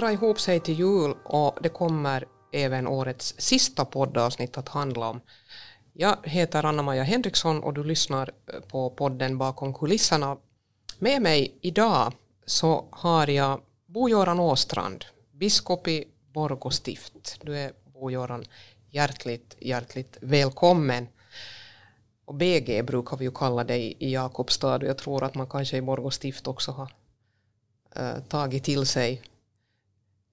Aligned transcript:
dra 0.00 0.12
ihop 0.12 0.40
sig 0.40 0.60
till 0.60 0.78
jul 0.78 1.14
och 1.24 1.58
det 1.62 1.68
kommer 1.68 2.24
även 2.52 2.86
årets 2.86 3.34
sista 3.38 3.84
poddavsnitt 3.84 4.58
att 4.58 4.68
handla 4.68 5.08
om. 5.08 5.20
Jag 5.92 6.16
heter 6.22 6.64
Anna-Maja 6.64 7.02
Henriksson 7.02 7.62
och 7.62 7.74
du 7.74 7.84
lyssnar 7.84 8.30
på 8.68 8.90
podden 8.90 9.38
Bakom 9.38 9.74
kulisserna. 9.74 10.36
Med 10.98 11.22
mig 11.22 11.58
idag 11.60 12.12
så 12.46 12.88
har 12.90 13.26
jag 13.26 13.60
Bo-Göran 13.86 14.40
Åstrand, 14.40 15.04
biskop 15.32 15.88
i 15.88 16.04
Borgå 16.32 16.70
stift. 16.70 17.38
Du 17.42 17.56
är 17.56 17.72
Bo-Göran 17.94 18.44
hjärtligt, 18.90 19.56
hjärtligt 19.58 20.16
välkommen. 20.20 21.08
Och 22.24 22.34
BG 22.34 22.82
brukar 22.82 23.16
vi 23.16 23.24
ju 23.24 23.30
kalla 23.30 23.64
dig 23.64 23.96
i 23.98 24.12
Jakobstad 24.12 24.76
och 24.76 24.88
jag 24.88 24.98
tror 24.98 25.24
att 25.24 25.34
man 25.34 25.46
kanske 25.46 25.76
i 25.76 25.82
Borgå 25.82 26.10
stift 26.10 26.46
också 26.46 26.72
har 26.72 26.92
äh, 27.96 28.22
tagit 28.28 28.64
till 28.64 28.86
sig, 28.86 29.22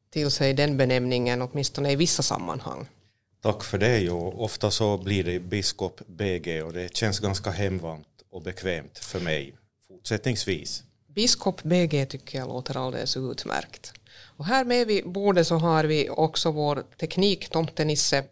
till 0.09 0.31
sig 0.31 0.53
den 0.53 0.77
benämningen, 0.77 1.41
åtminstone 1.41 1.91
i 1.91 1.95
vissa 1.95 2.23
sammanhang. 2.23 2.88
Tack 3.41 3.63
för 3.63 3.77
det. 3.77 3.99
Jo. 3.99 4.33
Ofta 4.38 4.71
så 4.71 4.97
blir 4.97 5.23
det 5.23 5.39
biskop 5.39 6.02
BG 6.07 6.61
och 6.63 6.73
det 6.73 6.95
känns 6.95 7.20
ganska 7.20 7.52
hemvant 7.52 8.07
och 8.30 8.41
bekvämt 8.41 8.97
för 8.97 9.20
mig 9.20 9.55
fortsättningsvis. 9.88 10.83
Biskop 11.07 11.63
BG 11.63 12.05
tycker 12.05 12.39
jag 12.39 12.47
låter 12.47 12.77
alldeles 12.77 13.17
utmärkt. 13.17 13.93
Och 14.38 14.45
här 14.45 14.66
med 14.66 14.88
vid 14.88 15.09
bordet 15.09 15.47
så 15.47 15.55
har 15.55 15.83
vi 15.83 16.09
också 16.09 16.52
vår 16.52 16.83
teknik 16.99 17.49
tomtenisse. 17.49 18.23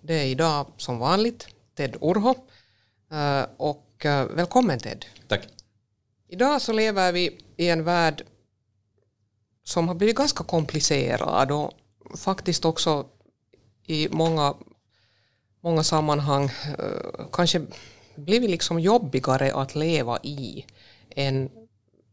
Det 0.00 0.14
är 0.14 0.26
idag 0.26 0.66
som 0.76 0.98
vanligt 0.98 1.46
Ted 1.76 1.96
Urho. 2.00 2.34
Uh, 3.12 3.46
och 3.56 4.04
uh, 4.04 4.24
välkommen 4.24 4.78
Ted. 4.78 5.04
Tack. 5.28 5.48
Idag 6.28 6.62
så 6.62 6.72
lever 6.72 7.12
vi 7.12 7.38
i 7.56 7.68
en 7.68 7.84
värld 7.84 8.24
som 9.64 9.88
har 9.88 9.94
blivit 9.94 10.16
ganska 10.16 10.44
komplicerad 10.44 11.50
och 11.50 11.72
faktiskt 12.16 12.64
också 12.64 13.06
i 13.86 14.08
många, 14.08 14.54
många 15.60 15.82
sammanhang 15.82 16.44
eh, 16.78 17.26
kanske 17.32 17.66
blivit 18.16 18.50
liksom 18.50 18.80
jobbigare 18.80 19.54
att 19.54 19.74
leva 19.74 20.18
i 20.22 20.66
än, 21.10 21.50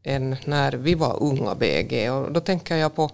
än 0.04 0.36
när 0.46 0.72
vi 0.72 0.96
var 0.96 1.24
unga 1.24 1.56
BG. 1.56 2.10
Och 2.10 2.32
då 2.32 2.40
tänker 2.40 2.76
jag 2.76 2.96
på, 2.96 3.12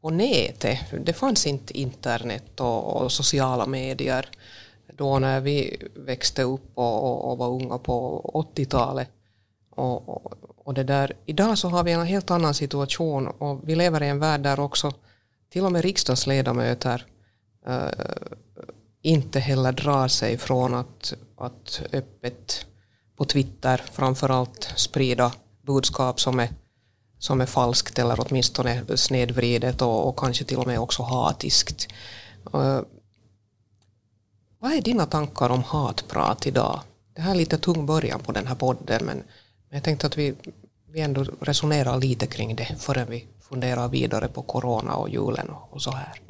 på 0.00 0.10
nätet. 0.10 0.78
Det 1.04 1.12
fanns 1.12 1.46
inte 1.46 1.78
internet 1.78 2.60
och, 2.60 2.96
och 2.96 3.12
sociala 3.12 3.66
medier 3.66 4.30
då 4.92 5.18
när 5.18 5.40
vi 5.40 5.76
växte 5.94 6.42
upp 6.42 6.70
och, 6.74 7.04
och, 7.04 7.30
och 7.30 7.38
var 7.38 7.48
unga 7.48 7.78
på 7.78 8.30
80-talet. 8.54 9.08
Och, 9.70 10.08
och, 10.70 10.74
det 10.74 10.84
där, 10.84 11.12
idag 11.26 11.58
så 11.58 11.68
har 11.68 11.84
vi 11.84 11.92
en 11.92 12.06
helt 12.06 12.30
annan 12.30 12.54
situation 12.54 13.28
och 13.28 13.60
vi 13.64 13.74
lever 13.74 14.02
i 14.02 14.08
en 14.08 14.18
värld 14.18 14.40
där 14.40 14.60
också 14.60 14.92
till 15.52 15.64
och 15.64 15.72
med 15.72 15.82
riksdagsledamöter 15.82 17.06
äh, 17.66 17.88
inte 19.02 19.40
heller 19.40 19.72
drar 19.72 20.08
sig 20.08 20.38
från 20.38 20.74
att, 20.74 21.14
att 21.36 21.82
öppet 21.92 22.66
på 23.16 23.24
Twitter 23.24 23.82
framförallt 23.92 24.72
sprida 24.76 25.32
budskap 25.62 26.20
som 26.20 26.40
är, 26.40 26.48
som 27.18 27.40
är 27.40 27.46
falskt 27.46 27.98
eller 27.98 28.16
åtminstone 28.18 28.96
snedvridet 28.96 29.82
och, 29.82 30.08
och 30.08 30.18
kanske 30.18 30.44
till 30.44 30.58
och 30.58 30.66
med 30.66 30.80
också 30.80 31.02
hatiskt. 31.02 31.88
Äh, 32.54 32.80
vad 34.58 34.72
är 34.72 34.82
dina 34.82 35.06
tankar 35.06 35.50
om 35.50 35.62
hatprat 35.62 36.46
idag? 36.46 36.80
Det 37.14 37.20
här 37.20 37.30
är 37.30 37.36
lite 37.36 37.58
tung 37.58 37.86
början 37.86 38.20
på 38.20 38.32
den 38.32 38.46
här 38.46 38.54
podden 38.54 39.04
men 39.06 39.22
jag 39.70 39.82
tänkte 39.82 40.06
att 40.06 40.18
vi, 40.18 40.34
vi 40.92 41.00
ändå 41.00 41.24
resonerar 41.40 42.00
lite 42.00 42.26
kring 42.26 42.56
det 42.56 42.76
förrän 42.78 43.10
vi 43.10 43.26
funderar 43.40 43.88
vidare 43.88 44.28
på 44.28 44.42
corona 44.42 44.96
och 44.96 45.08
julen 45.08 45.48
och, 45.50 45.72
och 45.72 45.82
så 45.82 45.90
här. 45.90 46.20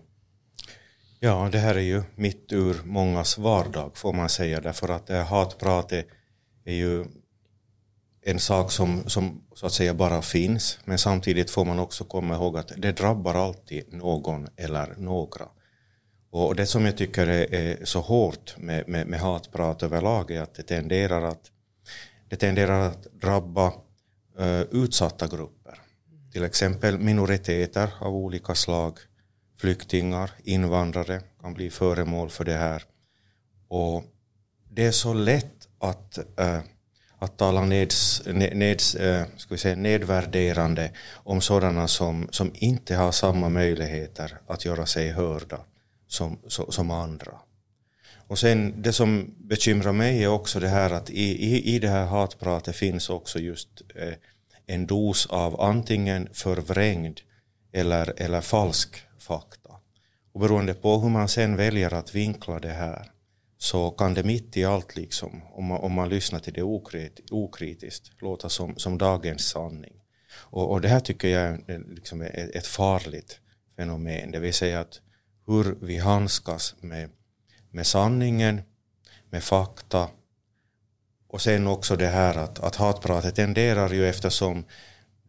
Ja, 1.21 1.49
det 1.53 1.59
här 1.59 1.75
är 1.75 1.81
ju 1.81 2.03
mitt 2.15 2.53
ur 2.53 2.83
mångas 2.85 3.39
vardag 3.39 3.91
får 3.95 4.13
man 4.13 4.29
säga 4.29 4.61
därför 4.61 4.89
att 4.89 5.07
det 5.07 5.15
här 5.15 5.25
hatpratet 5.25 6.07
är 6.65 6.75
ju 6.75 7.07
en 8.23 8.41
sak 8.41 8.73
som, 8.73 9.09
som 9.09 9.43
så 9.55 9.67
att 9.67 9.73
säga 9.73 9.95
bara 9.95 10.23
finns 10.23 10.79
men 10.85 10.99
samtidigt 10.99 11.51
får 11.51 11.65
man 11.65 11.79
också 11.79 12.05
komma 12.05 12.35
ihåg 12.35 12.59
att 12.59 12.73
det 12.77 12.93
drabbar 12.93 13.35
alltid 13.35 13.93
någon 13.93 14.49
eller 14.57 14.95
några. 14.97 15.49
Och 16.31 16.57
det 16.57 16.67
som 16.67 16.85
jag 16.85 16.97
tycker 16.97 17.27
är, 17.27 17.55
är 17.55 17.85
så 17.85 18.01
hårt 18.01 18.55
med, 18.59 18.89
med, 18.89 19.07
med, 19.07 19.21
hatprat 19.21 19.83
överlag 19.83 20.31
är 20.31 20.43
att 20.43 20.55
det 20.55 20.63
tenderar 20.63 21.23
att, 21.23 21.51
det 22.31 22.37
tenderar 22.37 22.81
att 22.81 23.03
drabba 23.03 23.73
eh, 24.39 24.61
utsatta 24.61 25.27
grupper. 25.27 25.81
Till 26.33 26.45
exempel 26.45 26.99
minoriteter 26.99 27.93
av 27.99 28.15
olika 28.15 28.55
slag, 28.55 28.99
flyktingar, 29.59 30.31
invandrare 30.45 31.21
kan 31.41 31.55
bli 31.55 31.71
föremål 31.71 32.31
för 32.31 32.45
det 32.45 32.57
här. 32.57 32.83
Och 33.69 34.05
det 34.71 34.87
är 34.87 34.93
så 34.93 35.15
lätt 35.15 35.69
att, 35.79 36.19
eh, 36.41 36.61
att 37.19 37.37
tala 37.39 37.65
neds, 37.65 38.23
neds, 38.53 38.95
eh, 38.95 39.27
ska 39.37 39.55
vi 39.55 39.59
säga, 39.59 39.77
nedvärderande 39.77 40.93
om 41.13 41.41
sådana 41.41 41.89
som, 41.89 42.29
som 42.31 42.53
inte 42.55 42.95
har 42.95 43.13
samma 43.13 43.49
möjligheter 43.49 44.39
att 44.47 44.65
göra 44.65 44.87
sig 44.87 45.11
hörda 45.11 45.61
som, 46.07 46.39
som 46.49 46.91
andra. 46.91 47.33
Och 48.31 48.39
sen 48.39 48.83
det 48.83 48.93
som 48.93 49.35
bekymrar 49.39 49.93
mig 49.93 50.25
är 50.25 50.29
också 50.29 50.61
det 50.61 50.69
här 50.69 50.91
att 50.91 51.11
i, 51.11 51.23
i, 51.23 51.75
i 51.75 51.79
det 51.79 51.89
här 51.89 52.07
hatpratet 52.07 52.77
finns 52.77 53.11
också 53.11 53.39
just 53.39 53.69
eh, 53.95 54.15
en 54.67 54.87
dos 54.87 55.27
av 55.27 55.61
antingen 55.61 56.29
förvrängd 56.33 57.21
eller, 57.73 58.15
eller 58.17 58.41
falsk 58.41 59.03
fakta. 59.19 59.71
Och 60.33 60.41
beroende 60.41 60.75
på 60.75 60.99
hur 60.99 61.09
man 61.09 61.29
sen 61.29 61.57
väljer 61.57 61.95
att 61.95 62.15
vinkla 62.15 62.59
det 62.59 62.73
här 62.73 63.11
så 63.59 63.91
kan 63.91 64.15
det 64.15 64.23
mitt 64.23 64.57
i 64.57 64.65
allt, 64.65 64.97
liksom, 64.97 65.43
om, 65.53 65.65
man, 65.65 65.81
om 65.81 65.93
man 65.93 66.09
lyssnar 66.09 66.39
till 66.39 66.53
det 66.53 66.63
okrit, 66.63 67.21
okritiskt, 67.31 68.11
låta 68.23 68.49
som, 68.49 68.77
som 68.77 68.99
dagens 68.99 69.49
sanning. 69.49 69.95
Och, 70.33 70.71
och 70.71 70.81
det 70.81 70.89
här 70.89 71.01
tycker 71.01 71.29
jag 71.29 71.43
är 71.43 71.61
eh, 71.67 71.81
liksom 71.81 72.23
ett 72.23 72.67
farligt 72.67 73.41
fenomen, 73.77 74.31
det 74.31 74.39
vill 74.39 74.55
säga 74.55 74.81
att 74.81 75.01
hur 75.47 75.77
vi 75.81 75.99
handskas 75.99 76.75
med, 76.81 77.11
med 77.71 77.87
sanningen, 77.87 78.63
med 79.31 79.45
fakta 79.45 80.09
och 81.29 81.41
sen 81.41 81.67
också 81.67 81.97
det 81.97 82.07
här 82.07 82.35
att, 82.35 82.59
att 82.59 82.77
hatpratet 82.77 83.35
tenderar 83.35 83.91
ju 83.91 84.09
eftersom 84.09 84.65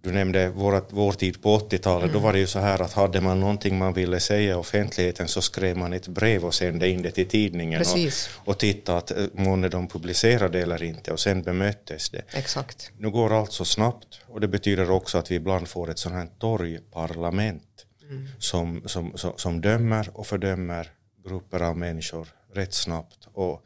du 0.04 0.12
nämnde 0.12 0.50
vår, 0.50 0.84
vår 0.90 1.12
tid 1.12 1.42
på 1.42 1.60
80-talet, 1.60 2.04
mm. 2.04 2.14
då 2.14 2.20
var 2.20 2.34
det 2.34 2.40
ju 2.40 2.48
så 2.48 2.60
här 2.60 2.82
att 2.82 2.94
hade 2.94 3.22
man 3.22 3.40
någonting 3.40 3.78
man 3.78 3.94
ville 3.94 4.20
säga 4.20 4.52
i 4.52 4.54
offentligheten 4.54 5.28
så 5.28 5.42
skrev 5.42 5.78
man 5.78 5.94
ett 5.94 6.08
brev 6.08 6.46
och 6.46 6.54
sände 6.54 6.90
in 6.90 7.02
det 7.02 7.12
till 7.12 7.28
tidningen 7.28 7.82
och, 7.82 8.50
och 8.50 8.58
tittade 8.58 8.98
att 8.98 9.12
eh, 9.12 9.26
månne 9.34 9.70
de 9.70 9.88
publicerade 9.88 10.62
eller 10.62 10.84
inte 10.84 11.12
och 11.12 11.20
sen 11.20 11.44
bemöttes 11.44 12.10
det. 12.10 12.22
Exakt. 12.34 12.92
Nu 12.98 13.10
går 13.10 13.40
allt 13.40 13.52
så 13.52 13.66
snabbt 13.66 14.22
och 14.28 14.42
det 14.42 14.48
betyder 14.48 14.92
också 14.92 15.18
att 15.18 15.32
vi 15.32 15.36
ibland 15.36 15.68
får 15.68 15.90
ett 15.90 16.00
sånt 16.00 16.16
här 16.16 16.28
torgparlament 16.40 17.86
mm. 18.10 18.28
som, 18.40 18.82
som, 18.86 19.18
som, 19.18 19.34
som 19.36 19.62
dömer 19.62 20.10
och 20.14 20.28
fördömer 20.28 20.92
grupper 21.24 21.60
av 21.60 21.78
människor 21.78 22.28
rätt 22.54 22.74
snabbt. 22.74 23.28
Och 23.34 23.66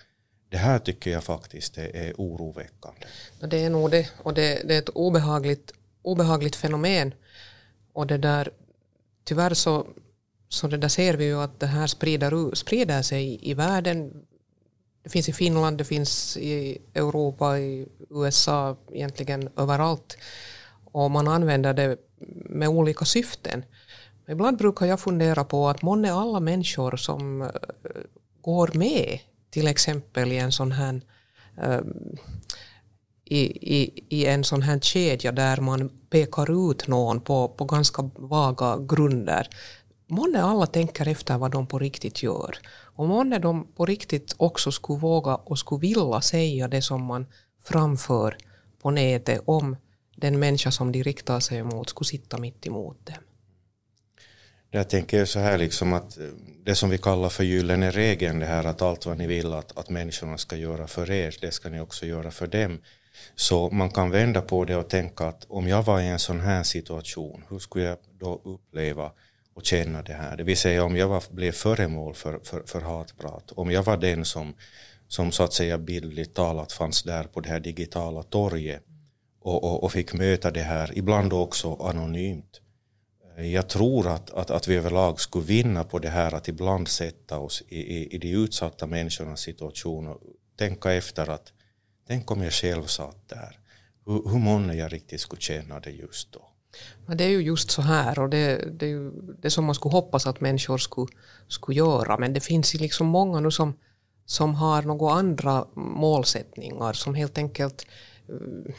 det 0.50 0.58
här 0.58 0.80
tycker 0.80 1.12
jag 1.12 1.24
faktiskt 1.24 1.78
är, 1.78 2.14
oroväckande. 2.18 3.08
Det 3.40 3.64
är 3.64 3.70
nog 3.70 3.92
det, 3.92 4.10
och 4.24 4.34
det, 4.34 4.68
det 4.68 4.76
är 4.76 4.80
ett 4.80 4.90
obehagligt, 4.90 5.72
obehagligt 6.02 6.56
fenomen. 6.56 7.14
Och 7.94 8.08
det 8.08 8.18
där, 8.18 8.50
tyvärr 9.24 9.54
så, 9.54 9.88
så 10.50 10.68
det 10.68 10.78
där 10.78 10.88
ser 10.88 11.14
vi 11.14 11.26
ju 11.26 11.42
att 11.42 11.60
det 11.60 11.68
här 11.68 11.88
sprider, 11.88 12.56
sprider 12.56 13.02
sig 13.02 13.24
i, 13.24 13.52
i 13.52 13.54
världen. 13.54 14.26
Det 15.03 15.09
finns 15.09 15.29
i 15.29 15.34
Finland, 15.34 15.78
det 15.78 15.85
finns 15.85 16.38
i 16.38 16.82
Europa, 16.94 17.59
i 17.59 17.88
USA, 18.09 18.78
egentligen 18.91 19.50
överallt. 19.58 20.18
Och 20.91 21.12
man 21.12 21.28
använder 21.28 21.74
det 21.74 21.97
med 22.50 22.70
olika 22.70 23.06
syften. 23.06 23.64
Ibland 24.28 24.58
brukar 24.58 24.86
jag 24.86 25.00
fundera 25.00 25.44
på 25.44 25.70
att 25.70 25.82
månne 25.82 26.14
alla 26.14 26.40
människor 26.40 26.96
som 26.96 27.42
eh, 27.42 27.50
går 28.42 28.72
med 28.74 29.20
till 29.50 29.68
exempel 29.68 30.32
i 30.32 30.38
en 30.38 30.52
sån 30.52 30.72
här 30.72 31.02
ehm, 31.62 32.18
i, 33.26 33.42
i, 33.76 34.04
i 34.10 34.26
en 34.26 34.44
sån 34.44 34.62
här 34.62 34.80
kedja 34.80 35.32
där 35.32 35.58
man 35.58 35.90
pekar 36.10 36.72
ut 36.72 36.88
någon 36.88 37.22
på, 37.22 37.48
på 37.48 37.66
ganska 37.66 38.10
vaga 38.16 38.78
grunder. 38.78 39.48
Månne 40.08 40.44
alla 40.44 40.66
tänker 40.66 41.08
efter 41.08 41.38
vad 41.38 41.52
de 41.52 41.68
på 41.68 41.80
riktigt 41.80 42.24
gör. 42.24 42.58
Och 42.96 43.08
månne 43.08 43.40
de 43.40 43.68
på 43.76 43.86
riktigt 43.86 44.36
också 44.38 44.72
skulle 44.72 45.00
våga 45.00 45.36
och 45.36 45.60
skulle 45.60 45.82
vilja 45.82 46.22
säga 46.22 46.68
det 46.68 46.82
som 46.82 47.04
man 47.04 47.26
framför 47.64 48.38
på 48.82 48.92
nätet 48.92 49.42
om 49.46 49.76
den 50.16 50.40
människa 50.40 50.72
som 50.72 50.92
de 50.92 51.04
riktar 51.04 51.40
sig 51.40 51.58
emot 51.58 51.90
skulle 51.90 52.08
sitta 52.08 52.38
mitt 52.38 52.68
emot 52.68 53.06
dem. 53.06 53.25
Jag 54.76 54.90
tänker 54.90 55.26
så 55.26 55.40
här 55.40 55.58
liksom 55.58 55.94
att 55.94 56.18
eh, 56.18 56.26
det 56.66 56.76
som 56.76 56.90
vi 56.90 56.98
kallar 56.98 57.30
för 57.30 57.44
gyllene 57.44 57.92
regeln, 57.92 58.40
det 58.40 58.46
här 58.46 58.64
att 58.64 58.82
allt 58.82 59.06
vad 59.06 59.18
ni 59.18 59.28
vill 59.28 59.54
att, 59.54 59.78
att 59.78 59.90
människorna 59.90 60.38
ska 60.38 60.56
göra 60.56 60.88
för 60.88 61.12
er, 61.12 61.36
det 61.42 61.52
ska 61.52 61.70
ni 61.70 61.80
också 61.80 62.06
göra 62.06 62.32
för 62.32 62.48
dem. 62.48 62.80
Så 63.36 63.70
man 63.70 63.90
kan 63.90 64.12
vända 64.12 64.42
på 64.42 64.66
det 64.66 64.76
och 64.76 64.90
tänka 64.90 65.28
att 65.28 65.46
om 65.50 65.68
jag 65.68 65.84
var 65.84 66.00
i 66.02 66.08
en 66.08 66.20
sån 66.20 66.40
här 66.40 66.64
situation, 66.64 67.44
hur 67.50 67.60
skulle 67.60 67.86
jag 67.86 67.98
då 68.20 68.42
uppleva 68.44 69.12
och 69.54 69.66
känna 69.66 70.02
det 70.02 70.14
här? 70.14 70.38
Det 70.38 70.44
vill 70.44 70.58
säga 70.58 70.84
om 70.84 70.98
jag 70.98 71.08
var, 71.08 71.24
blev 71.30 71.52
föremål 71.52 72.14
för, 72.14 72.40
för, 72.44 72.64
för 72.66 72.82
hatprat, 72.82 73.52
om 73.52 73.72
jag 73.72 73.84
var 73.84 73.98
den 73.98 74.26
som, 74.26 74.54
som 75.08 75.32
så 75.32 75.44
att 75.44 75.54
säga 75.54 75.78
bildligt 75.78 76.34
talat 76.34 76.72
fanns 76.72 77.04
där 77.04 77.24
på 77.24 77.42
det 77.42 77.50
här 77.50 77.60
digitala 77.60 78.24
torget 78.24 78.84
och, 79.42 79.64
och, 79.64 79.84
och 79.84 79.92
fick 79.92 80.14
möta 80.14 80.52
det 80.52 80.64
här, 80.64 80.92
ibland 80.98 81.34
också 81.34 81.76
anonymt. 81.76 82.62
Jag 83.37 83.70
tror 83.70 84.08
att, 84.08 84.29
att, 84.29 84.52
att 84.52 84.67
vi 84.67 84.76
överlag 84.76 85.22
skulle 85.22 85.46
vinna 85.46 85.84
på 85.84 85.99
det 85.99 86.09
här 86.09 86.34
att 86.35 86.47
ibland 86.47 86.87
sätta 86.87 87.40
oss 87.40 87.64
i, 87.67 87.79
i, 87.79 88.16
i 88.16 88.17
de 88.17 88.32
utsatta 88.32 88.87
människornas 88.87 89.41
situation 89.41 90.08
och 90.08 90.22
tänka 90.58 90.93
efter 90.93 91.29
att 91.29 91.53
tänk 92.08 92.32
om 92.32 92.41
jag 92.41 92.53
själv 92.53 92.85
satt 92.85 93.29
där. 93.29 93.59
Hur, 94.05 94.29
hur 94.29 94.40
många 94.40 94.73
jag 94.73 94.93
riktigt 94.93 95.22
skulle 95.22 95.41
känna 95.41 95.79
det 95.79 95.91
just 95.91 96.32
då? 96.32 96.49
Men 97.05 97.17
det 97.17 97.23
är 97.23 97.29
ju 97.29 97.41
just 97.41 97.72
så 97.72 97.82
här 97.82 98.20
och 98.20 98.29
det, 98.29 98.70
det 98.79 98.85
är 98.85 98.90
ju 98.90 99.11
det 99.41 99.49
som 99.49 99.66
man 99.66 99.76
skulle 99.76 99.93
hoppas 99.93 100.28
att 100.28 100.41
människor 100.41 100.78
skulle, 100.78 101.08
skulle 101.47 101.78
göra. 101.78 102.17
Men 102.17 102.34
det 102.34 102.40
finns 102.40 102.76
ju 102.76 102.79
liksom 102.79 103.08
många 103.08 103.40
nu 103.40 103.52
som, 103.52 103.73
som 104.26 104.55
har 104.55 104.81
några 104.81 105.14
andra 105.14 105.67
målsättningar 105.76 106.93
som 106.93 107.16
helt 107.16 107.38
enkelt 107.38 107.88
eh, 108.29 108.73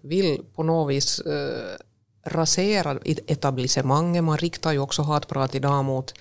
vill 0.00 0.44
på 0.54 0.62
något 0.62 0.90
vis 0.90 1.20
eh, 1.20 1.76
raserar 2.24 3.00
etablissemanget. 3.04 4.24
Man 4.24 4.38
riktar 4.38 4.72
ju 4.72 4.78
också 4.78 5.02
hatprat 5.02 5.54
idag 5.54 5.84
mot, 5.84 6.14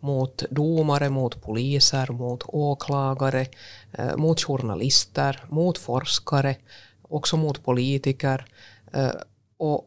mot 0.00 0.42
domare, 0.50 1.08
mot 1.08 1.42
poliser, 1.42 2.12
mot 2.12 2.42
åklagare, 2.46 3.46
eh, 3.92 4.16
mot 4.16 4.40
journalister, 4.40 5.44
mot 5.48 5.78
forskare, 5.78 6.56
också 7.02 7.36
mot 7.36 7.64
politiker. 7.64 8.44
Eh, 8.92 9.10
och 9.56 9.84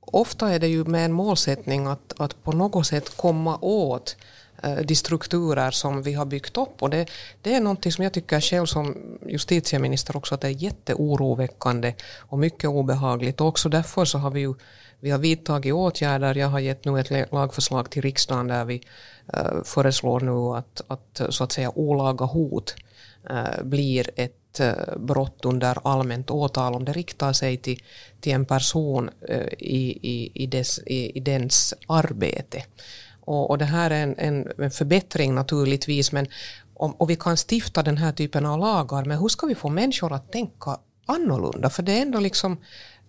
ofta 0.00 0.50
är 0.50 0.58
det 0.58 0.68
ju 0.68 0.84
med 0.84 1.04
en 1.04 1.12
målsättning 1.12 1.86
att, 1.86 2.20
att 2.20 2.44
på 2.44 2.52
något 2.52 2.86
sätt 2.86 3.16
komma 3.16 3.58
åt 3.60 4.16
eh, 4.62 4.76
de 4.76 4.94
strukturer 4.94 5.70
som 5.70 6.02
vi 6.02 6.12
har 6.12 6.24
byggt 6.24 6.56
upp. 6.56 6.82
Och 6.82 6.90
det, 6.90 7.10
det 7.42 7.54
är 7.54 7.60
någonting 7.60 7.92
som 7.92 8.04
jag 8.04 8.12
tycker 8.12 8.40
själv 8.40 8.66
som 8.66 8.96
justitieminister 9.26 10.16
också 10.16 10.34
att 10.34 10.40
det 10.40 10.48
är 10.48 10.62
jätteoroväckande 10.62 11.94
och 12.18 12.38
mycket 12.38 12.70
obehagligt. 12.70 13.40
Och 13.40 13.46
också 13.46 13.68
därför 13.68 14.04
så 14.04 14.18
har 14.18 14.30
vi 14.30 14.40
ju 14.40 14.54
vi 15.00 15.10
har 15.10 15.18
vidtagit 15.18 15.74
åtgärder. 15.74 16.34
Jag 16.34 16.48
har 16.48 16.60
gett 16.60 16.84
nu 16.84 17.00
ett 17.00 17.32
lagförslag 17.32 17.90
till 17.90 18.02
riksdagen 18.02 18.48
där 18.48 18.64
vi 18.64 18.82
eh, 19.32 19.62
föreslår 19.64 20.20
nu 20.20 20.58
att, 20.58 20.82
att 20.86 21.20
eh, 21.20 21.28
så 21.28 21.44
att 21.44 21.52
säga 21.52 21.70
olaga 21.70 22.24
hot 22.24 22.74
eh, 23.30 23.62
blir 23.62 24.10
ett 24.16 24.36
brott 24.96 25.44
under 25.44 25.78
allmänt 25.84 26.30
åtal 26.30 26.74
om 26.74 26.84
det 26.84 26.92
riktar 26.92 27.32
sig 27.32 27.56
till, 27.56 27.82
till 28.20 28.32
en 28.32 28.44
person 28.44 29.10
i, 29.58 29.98
i, 30.12 30.32
i, 30.34 30.46
dess, 30.46 30.78
i, 30.86 31.18
i 31.18 31.20
dens 31.20 31.74
arbete. 31.86 32.64
Och, 33.20 33.50
och 33.50 33.58
det 33.58 33.64
här 33.64 33.90
är 33.90 34.02
en, 34.02 34.14
en, 34.18 34.52
en 34.58 34.70
förbättring 34.70 35.34
naturligtvis, 35.34 36.12
men 36.12 36.26
om, 36.74 36.92
och 36.92 37.10
vi 37.10 37.16
kan 37.16 37.36
stifta 37.36 37.82
den 37.82 37.96
här 37.96 38.12
typen 38.12 38.46
av 38.46 38.58
lagar, 38.58 39.04
men 39.04 39.18
hur 39.18 39.28
ska 39.28 39.46
vi 39.46 39.54
få 39.54 39.68
människor 39.68 40.12
att 40.12 40.32
tänka 40.32 40.78
annorlunda? 41.06 41.70
För 41.70 41.82
det 41.82 41.98
är 41.98 42.02
ändå 42.02 42.20
liksom 42.20 42.58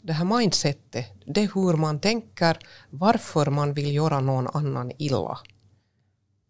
det 0.01 0.13
här 0.13 0.25
mindsetet, 0.25 1.05
det 1.25 1.43
är 1.43 1.51
hur 1.55 1.77
man 1.77 1.99
tänker, 1.99 2.57
varför 2.89 3.45
man 3.45 3.73
vill 3.73 3.95
göra 3.95 4.19
någon 4.19 4.47
annan 4.47 4.91
illa. 4.97 5.39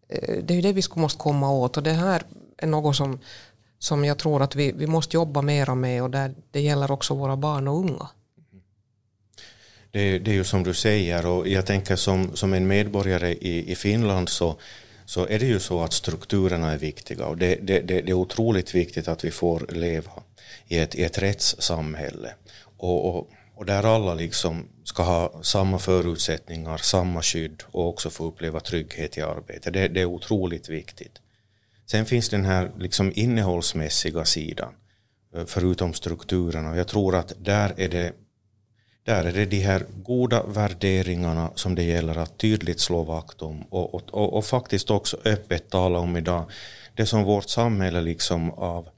Eh, 0.08 0.44
det 0.44 0.54
är 0.54 0.56
ju 0.56 0.62
det 0.62 0.72
vi 0.72 0.82
måste 0.94 1.18
komma 1.18 1.50
åt. 1.50 1.76
Och 1.76 1.82
det 1.82 1.92
här 1.92 2.22
är 2.58 2.66
något 2.66 2.96
som, 2.96 3.18
som 3.78 4.04
jag 4.04 4.18
tror 4.18 4.42
att 4.42 4.56
vi, 4.56 4.72
vi 4.72 4.86
måste 4.86 5.16
jobba 5.16 5.42
mera 5.42 5.74
med. 5.74 6.02
Och 6.02 6.10
där 6.10 6.34
det 6.50 6.60
gäller 6.60 6.90
också 6.90 7.14
våra 7.14 7.36
barn 7.36 7.68
och 7.68 7.78
unga. 7.78 8.08
Det, 9.90 10.18
det 10.18 10.30
är 10.30 10.34
ju 10.34 10.44
som 10.44 10.62
du 10.62 10.74
säger. 10.74 11.26
Och 11.26 11.48
jag 11.48 11.66
tänker 11.66 11.96
som, 11.96 12.36
som 12.36 12.54
en 12.54 12.66
medborgare 12.66 13.32
i, 13.32 13.72
i 13.72 13.74
Finland 13.74 14.28
så, 14.28 14.56
så 15.04 15.26
är 15.26 15.38
det 15.38 15.46
ju 15.46 15.60
så 15.60 15.82
att 15.82 15.92
strukturerna 15.92 16.72
är 16.72 16.78
viktiga. 16.78 17.26
Och 17.26 17.36
det, 17.36 17.58
det, 17.62 17.80
det, 17.80 18.00
det 18.00 18.12
är 18.12 18.14
otroligt 18.14 18.74
viktigt 18.74 19.08
att 19.08 19.24
vi 19.24 19.30
får 19.30 19.66
leva 19.68 20.12
i 20.68 20.78
ett, 20.78 20.94
i 20.94 21.04
ett 21.04 21.18
rättssamhälle. 21.18 22.34
Och, 22.76 23.16
och, 23.16 23.30
och 23.62 23.66
där 23.66 23.82
alla 23.82 24.14
liksom 24.14 24.68
ska 24.84 25.02
ha 25.02 25.42
samma 25.42 25.78
förutsättningar, 25.78 26.76
samma 26.76 27.22
skydd 27.22 27.62
och 27.70 27.88
också 27.88 28.10
få 28.10 28.24
uppleva 28.24 28.60
trygghet 28.60 29.18
i 29.18 29.22
arbetet. 29.22 29.72
Det, 29.72 29.88
det 29.88 30.00
är 30.00 30.04
otroligt 30.04 30.68
viktigt. 30.68 31.20
Sen 31.86 32.06
finns 32.06 32.28
den 32.28 32.44
här 32.44 32.70
liksom 32.78 33.12
innehållsmässiga 33.14 34.24
sidan, 34.24 34.74
eh, 35.34 35.44
förutom 35.46 35.94
strukturerna. 35.94 36.70
Och 36.70 36.76
jag 36.76 36.88
tror 36.88 37.14
att 37.14 37.32
där 37.38 37.74
är 37.76 37.88
det 37.88 38.12
där 39.04 39.24
är 39.24 39.32
det 39.32 39.44
de 39.44 39.60
här 39.60 39.86
goda 40.02 40.42
värderingarna 40.42 41.50
som 41.54 41.74
det 41.74 41.82
gäller 41.82 42.18
att 42.18 42.38
tydligt 42.38 42.80
slå 42.80 43.02
vakt 43.02 43.42
om 43.42 43.62
och, 43.62 43.94
och, 43.94 44.02
och, 44.10 44.32
och 44.32 44.44
faktiskt 44.44 44.90
också 44.90 45.16
öppet 45.24 45.70
tala 45.70 45.98
om 45.98 46.16
idag. 46.16 46.50
Det 46.94 47.06
som 47.06 47.24
vårt 47.24 47.48
samhälle 47.48 48.00
liksom 48.00 48.50
av 48.50 48.88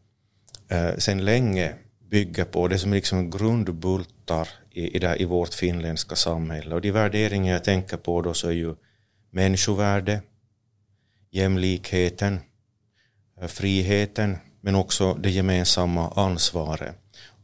eh, 0.68 0.96
sen 0.98 1.24
länge 1.24 1.74
bygger 2.10 2.44
på, 2.44 2.68
det 2.68 2.78
som 2.78 2.92
liksom 2.92 3.30
grundbultar 3.30 4.48
i, 4.70 4.96
i, 4.96 4.98
där, 4.98 5.22
i 5.22 5.24
vårt 5.24 5.54
finländska 5.54 6.16
samhälle. 6.16 6.74
Och 6.74 6.80
de 6.80 6.90
värderingar 6.90 7.52
jag 7.52 7.64
tänker 7.64 7.96
på 7.96 8.22
då 8.22 8.34
så 8.34 8.48
är 8.48 8.52
ju 8.52 8.74
människovärde, 9.30 10.22
jämlikheten, 11.30 12.40
eh, 13.40 13.46
friheten 13.46 14.36
men 14.60 14.74
också 14.74 15.14
det 15.14 15.30
gemensamma 15.30 16.08
ansvaret 16.10 16.96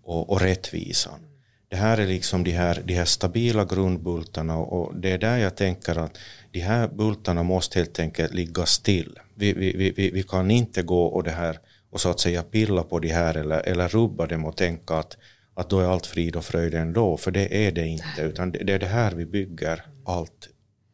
och, 0.03 0.31
och 0.31 0.41
rättvisan. 0.41 1.21
Det 1.69 1.77
här 1.77 1.99
är 1.99 2.07
liksom 2.07 2.45
de 2.45 2.51
här, 2.51 2.83
de 2.85 2.95
här 2.95 3.05
stabila 3.05 3.65
grundbultarna 3.65 4.57
och 4.57 4.97
det 4.97 5.11
är 5.11 5.19
där 5.19 5.39
jag 5.39 5.57
tänker 5.57 5.99
att 5.99 6.19
de 6.51 6.61
här 6.61 6.89
bultarna 6.89 7.43
måste 7.43 7.79
helt 7.79 7.99
enkelt 7.99 8.35
ligga 8.35 8.67
still. 8.67 9.19
Vi, 9.35 9.53
vi, 9.53 9.93
vi, 9.97 10.11
vi 10.11 10.23
kan 10.23 10.51
inte 10.51 10.83
gå 10.83 11.07
och 11.07 11.23
det 11.23 11.31
här 11.31 11.59
och 11.91 12.01
så 12.01 12.11
att 12.11 12.21
säga 12.21 12.43
pilla 12.43 12.83
på 12.83 12.99
de 12.99 13.09
här 13.09 13.37
eller, 13.37 13.69
eller 13.69 13.89
rubba 13.89 14.27
dem 14.27 14.45
och 14.45 14.57
tänka 14.57 14.95
att, 14.95 15.17
att 15.55 15.71
då 15.71 15.81
är 15.81 15.85
allt 15.85 16.07
frid 16.07 16.37
och 16.37 16.45
fröjd 16.45 16.75
ändå, 16.75 17.17
för 17.17 17.31
det 17.31 17.67
är 17.67 17.73
det 17.73 17.87
inte, 17.87 18.23
utan 18.23 18.51
det, 18.51 18.59
det 18.65 18.73
är 18.73 18.79
det 18.79 18.87
här 18.87 19.13
vi 19.13 19.27
bygger 19.27 19.87
allt 20.05 20.49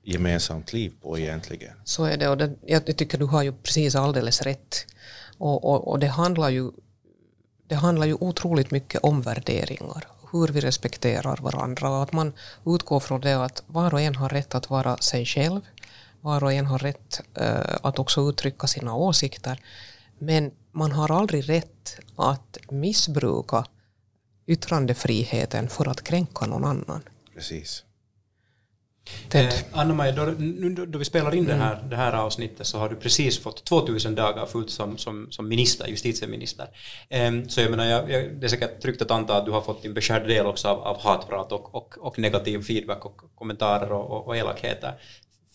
gemensamt 0.06 0.72
liv 0.72 0.92
på 1.02 1.18
egentligen. 1.18 1.72
Så 1.84 2.04
är 2.04 2.16
det 2.16 2.28
och 2.28 2.36
det, 2.36 2.50
jag 2.66 2.96
tycker 2.96 3.18
du 3.18 3.24
har 3.24 3.42
ju 3.42 3.52
precis 3.52 3.94
alldeles 3.94 4.42
rätt. 4.42 4.86
Och, 5.38 5.64
och, 5.64 5.88
och, 5.88 5.98
det, 5.98 6.06
handlar 6.06 6.50
ju, 6.50 6.70
det 7.66 7.74
handlar 7.74 8.06
ju 8.06 8.14
otroligt 8.14 8.70
mycket 8.70 9.00
om 9.04 9.22
värderingar, 9.22 10.06
hur 10.32 10.48
vi 10.48 10.60
respekterar 10.60 11.36
varandra 11.42 11.90
och 11.90 12.02
att 12.02 12.12
man 12.12 12.32
utgår 12.66 13.00
från 13.00 13.20
det 13.20 13.44
att 13.44 13.62
var 13.66 13.94
och 13.94 14.00
en 14.00 14.14
har 14.14 14.28
rätt 14.28 14.54
att 14.54 14.70
vara 14.70 14.96
sig 14.96 15.26
själv, 15.26 15.60
var 16.20 16.44
och 16.44 16.52
en 16.52 16.66
har 16.66 16.78
rätt 16.78 17.20
uh, 17.40 17.76
att 17.82 17.98
också 17.98 18.20
uttrycka 18.28 18.66
sina 18.66 18.94
åsikter, 18.94 19.60
men 20.18 20.50
man 20.76 20.92
har 20.92 21.10
aldrig 21.10 21.48
rätt 21.48 21.96
att 22.16 22.58
missbruka 22.70 23.64
yttrandefriheten 24.46 25.68
för 25.68 25.88
att 25.88 26.04
kränka 26.04 26.46
någon 26.46 26.64
annan. 26.64 27.02
Precis. 27.34 27.82
Eh, 29.34 29.54
Anna-Maja, 29.72 30.12
då, 30.12 30.24
nu 30.38 30.68
då 30.68 30.98
vi 30.98 31.04
spelar 31.04 31.34
in 31.34 31.44
mm. 31.44 31.58
det, 31.58 31.64
här, 31.64 31.82
det 31.90 31.96
här 31.96 32.12
avsnittet 32.12 32.66
så 32.66 32.78
har 32.78 32.88
du 32.88 32.96
precis 32.96 33.38
fått 33.38 33.64
2000 33.64 34.14
dagar 34.14 34.46
fullt 34.46 34.70
som, 34.70 34.98
som, 34.98 35.30
som 35.30 35.48
minister, 35.48 35.86
justitieminister. 35.86 36.68
Eh, 37.08 37.32
så 37.48 37.60
jag 37.60 37.70
menar, 37.70 37.84
jag, 37.84 38.10
jag, 38.10 38.40
det 38.40 38.46
är 38.46 38.48
säkert 38.48 38.82
tryggt 38.82 39.02
att 39.02 39.10
anta 39.10 39.36
att 39.36 39.44
du 39.44 39.50
har 39.50 39.60
fått 39.60 39.82
din 39.82 39.94
beskärda 39.94 40.26
del 40.26 40.46
också 40.46 40.68
av, 40.68 40.78
av 40.78 41.00
hatprat 41.00 41.52
och, 41.52 41.74
och, 41.74 41.94
och 41.98 42.18
negativ 42.18 42.62
feedback 42.62 43.04
och 43.04 43.20
kommentarer 43.34 43.92
och, 43.92 44.10
och, 44.10 44.26
och 44.26 44.36
elakheter. 44.36 44.94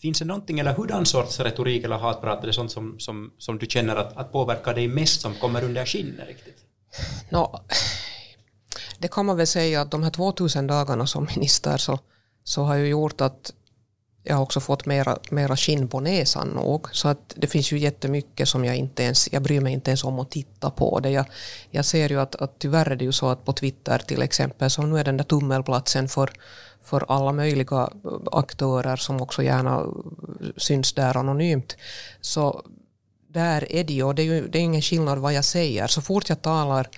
Finns 0.02 0.18
det 0.18 0.24
någonting, 0.24 0.58
eller 0.58 0.74
hurdan 0.74 1.06
sorts 1.06 1.40
retorik 1.40 1.84
eller 1.84 1.96
hatprat 1.96 2.42
eller 2.42 2.52
sånt 2.52 2.72
som, 2.72 2.98
som, 2.98 3.32
som 3.38 3.58
du 3.58 3.66
känner 3.66 3.96
att, 3.96 4.16
att 4.16 4.32
påverkar 4.32 4.74
dig 4.74 4.88
mest 4.88 5.20
som 5.20 5.34
kommer 5.34 5.64
under 5.64 5.86
skinnet 5.86 6.28
riktigt? 6.28 6.56
No, 7.30 7.60
det 8.98 9.08
kan 9.08 9.26
man 9.26 9.36
väl 9.36 9.46
säga 9.46 9.80
att 9.80 9.90
de 9.90 10.02
här 10.02 10.10
2000 10.10 10.66
dagarna 10.66 11.06
som 11.06 11.28
minister 11.36 11.76
så 11.76 11.98
så 12.44 12.62
har 12.62 12.74
ju 12.74 12.86
gjort 12.86 13.20
att 13.20 13.52
jag 14.24 14.34
har 14.34 14.42
också 14.42 14.60
fått 14.60 14.86
mera, 14.86 15.18
mera 15.30 15.56
skinn 15.56 15.88
på 15.88 16.00
näsan 16.00 16.48
nog. 16.48 16.88
Så 16.92 17.08
att 17.08 17.34
det 17.36 17.46
finns 17.46 17.72
ju 17.72 17.78
jättemycket 17.78 18.48
som 18.48 18.64
jag 18.64 18.76
inte 18.76 19.02
ens, 19.02 19.32
jag 19.32 19.42
bryr 19.42 19.60
mig 19.60 19.72
inte 19.72 19.90
ens 19.90 20.04
om 20.04 20.18
att 20.18 20.30
titta 20.30 20.70
på 20.70 21.00
det. 21.00 21.10
Jag, 21.10 21.26
jag 21.70 21.84
ser 21.84 22.08
ju 22.08 22.20
att, 22.20 22.34
att 22.34 22.58
tyvärr 22.58 22.90
är 22.90 22.96
det 22.96 23.04
ju 23.04 23.12
så 23.12 23.28
att 23.28 23.44
på 23.44 23.52
Twitter 23.52 23.98
till 23.98 24.22
exempel, 24.22 24.70
så 24.70 24.82
nu 24.82 24.98
är 24.98 25.04
den 25.04 25.16
där 25.16 25.24
tummelplatsen 25.24 26.08
för, 26.08 26.30
för 26.84 27.04
alla 27.08 27.32
möjliga 27.32 27.90
aktörer 28.32 28.96
som 28.96 29.22
också 29.22 29.42
gärna 29.42 29.86
syns 30.56 30.92
där 30.92 31.16
anonymt. 31.16 31.76
Så 32.20 32.62
där 33.28 33.72
är 33.72 33.84
det 33.84 33.92
ju, 33.92 34.12
det 34.12 34.22
är 34.22 34.26
ju 34.26 34.48
det 34.48 34.58
är 34.58 34.62
ingen 34.62 34.82
skillnad 34.82 35.18
vad 35.18 35.32
jag 35.32 35.44
säger. 35.44 35.86
Så 35.86 36.02
fort 36.02 36.28
jag 36.28 36.42
talar 36.42 36.88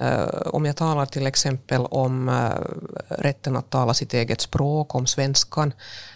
Eh, 0.00 0.40
om 0.46 0.64
jag 0.64 0.76
talar 0.76 1.06
till 1.06 1.26
exempel 1.26 1.80
om 1.80 2.28
eh, 2.28 2.50
rätten 3.08 3.56
att 3.56 3.70
tala 3.70 3.94
sitt 3.94 4.14
eget 4.14 4.40
språk, 4.40 4.94
om 4.94 5.06
svenskan, 5.06 5.72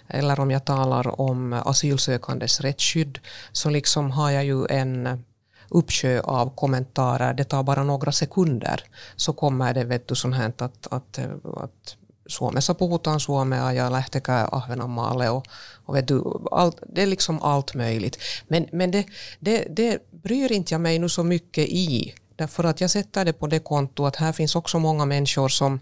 eller 0.09 0.41
om 0.41 0.51
jag 0.51 0.65
talar 0.65 1.21
om 1.21 1.53
asylsökandes 1.53 2.61
rättsskydd, 2.61 3.19
så 3.53 3.71
liksom 3.71 4.11
har 4.11 4.31
jag 4.31 4.45
ju 4.45 4.67
en 4.67 5.25
uppsjö 5.69 6.21
av 6.21 6.55
kommentarer. 6.55 7.35
Det 7.35 7.45
tar 7.45 7.63
bara 7.63 7.85
några 7.85 8.13
sekunder 8.13 8.85
så 9.17 9.33
kommer 9.33 9.75
det 9.75 9.85
vet 9.85 10.09
du, 10.09 10.15
sånt 10.15 10.37
här 10.37 10.49
att, 10.49 10.63
att, 10.63 10.89
att, 10.91 11.19
att 11.45 11.97
Suomessa 12.27 12.75
puhutaan 12.75 13.21
suomea 13.21 13.73
ja 13.73 13.93
lähtekää 13.93 14.49
Ahvenanmaalle 14.53 15.31
och, 15.31 15.45
och 15.89 15.95
vet 15.95 16.09
du, 16.09 16.23
allt, 16.51 16.77
det 16.97 17.03
är 17.03 17.07
liksom 17.07 17.39
allt 17.43 17.75
möjligt. 17.75 18.19
Men, 18.49 18.67
men 18.73 18.93
det, 18.93 19.07
det, 19.41 19.67
det 19.77 20.03
bryr 20.23 20.53
inte 20.53 20.75
jag 20.75 20.81
mig 20.81 20.99
nu 20.99 21.09
så 21.09 21.25
mycket 21.25 21.69
i 21.69 22.15
därför 22.37 22.65
att 22.65 22.81
jag 22.81 22.91
sätter 22.91 23.25
det 23.25 23.33
på 23.33 23.47
det 23.47 23.59
konto 23.59 24.07
att 24.07 24.17
här 24.17 24.33
finns 24.33 24.57
också 24.57 24.79
många 24.79 25.07
människor 25.07 25.49
som, 25.49 25.81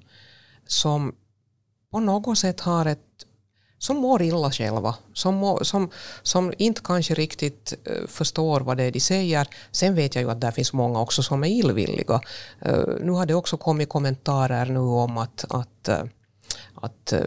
som 0.67 1.13
på 1.91 2.01
något 2.01 2.39
sätt 2.39 2.61
har 2.61 2.87
ett 2.87 3.27
som 3.79 3.97
mår 3.97 4.23
illa 4.23 4.51
själva, 4.51 4.95
som, 5.13 5.59
som, 5.63 5.91
som 6.23 6.53
inte 6.59 6.81
kanske 6.85 7.15
riktigt 7.15 7.75
eh, 7.85 8.07
förstår 8.07 8.61
vad 8.61 8.77
det 8.77 8.83
är 8.83 8.91
de 8.91 9.01
säger. 9.01 9.49
Sen 9.71 9.95
vet 9.95 10.15
jag 10.15 10.23
ju 10.23 10.31
att 10.31 10.41
det 10.41 10.53
finns 10.53 10.73
många 10.73 11.01
också 11.01 11.23
som 11.23 11.45
är 11.45 11.49
illvilliga. 11.49 12.21
Eh, 12.61 12.85
nu 13.01 13.13
har 13.13 13.27
det 13.27 13.35
också 13.35 13.57
kommit 13.57 13.89
kommentarer 13.89 14.67
nu 14.67 14.79
om 14.79 15.19
att, 15.19 15.45
att, 15.49 15.89
eh, 15.89 16.03
att 16.81 17.13
eh, 17.13 17.21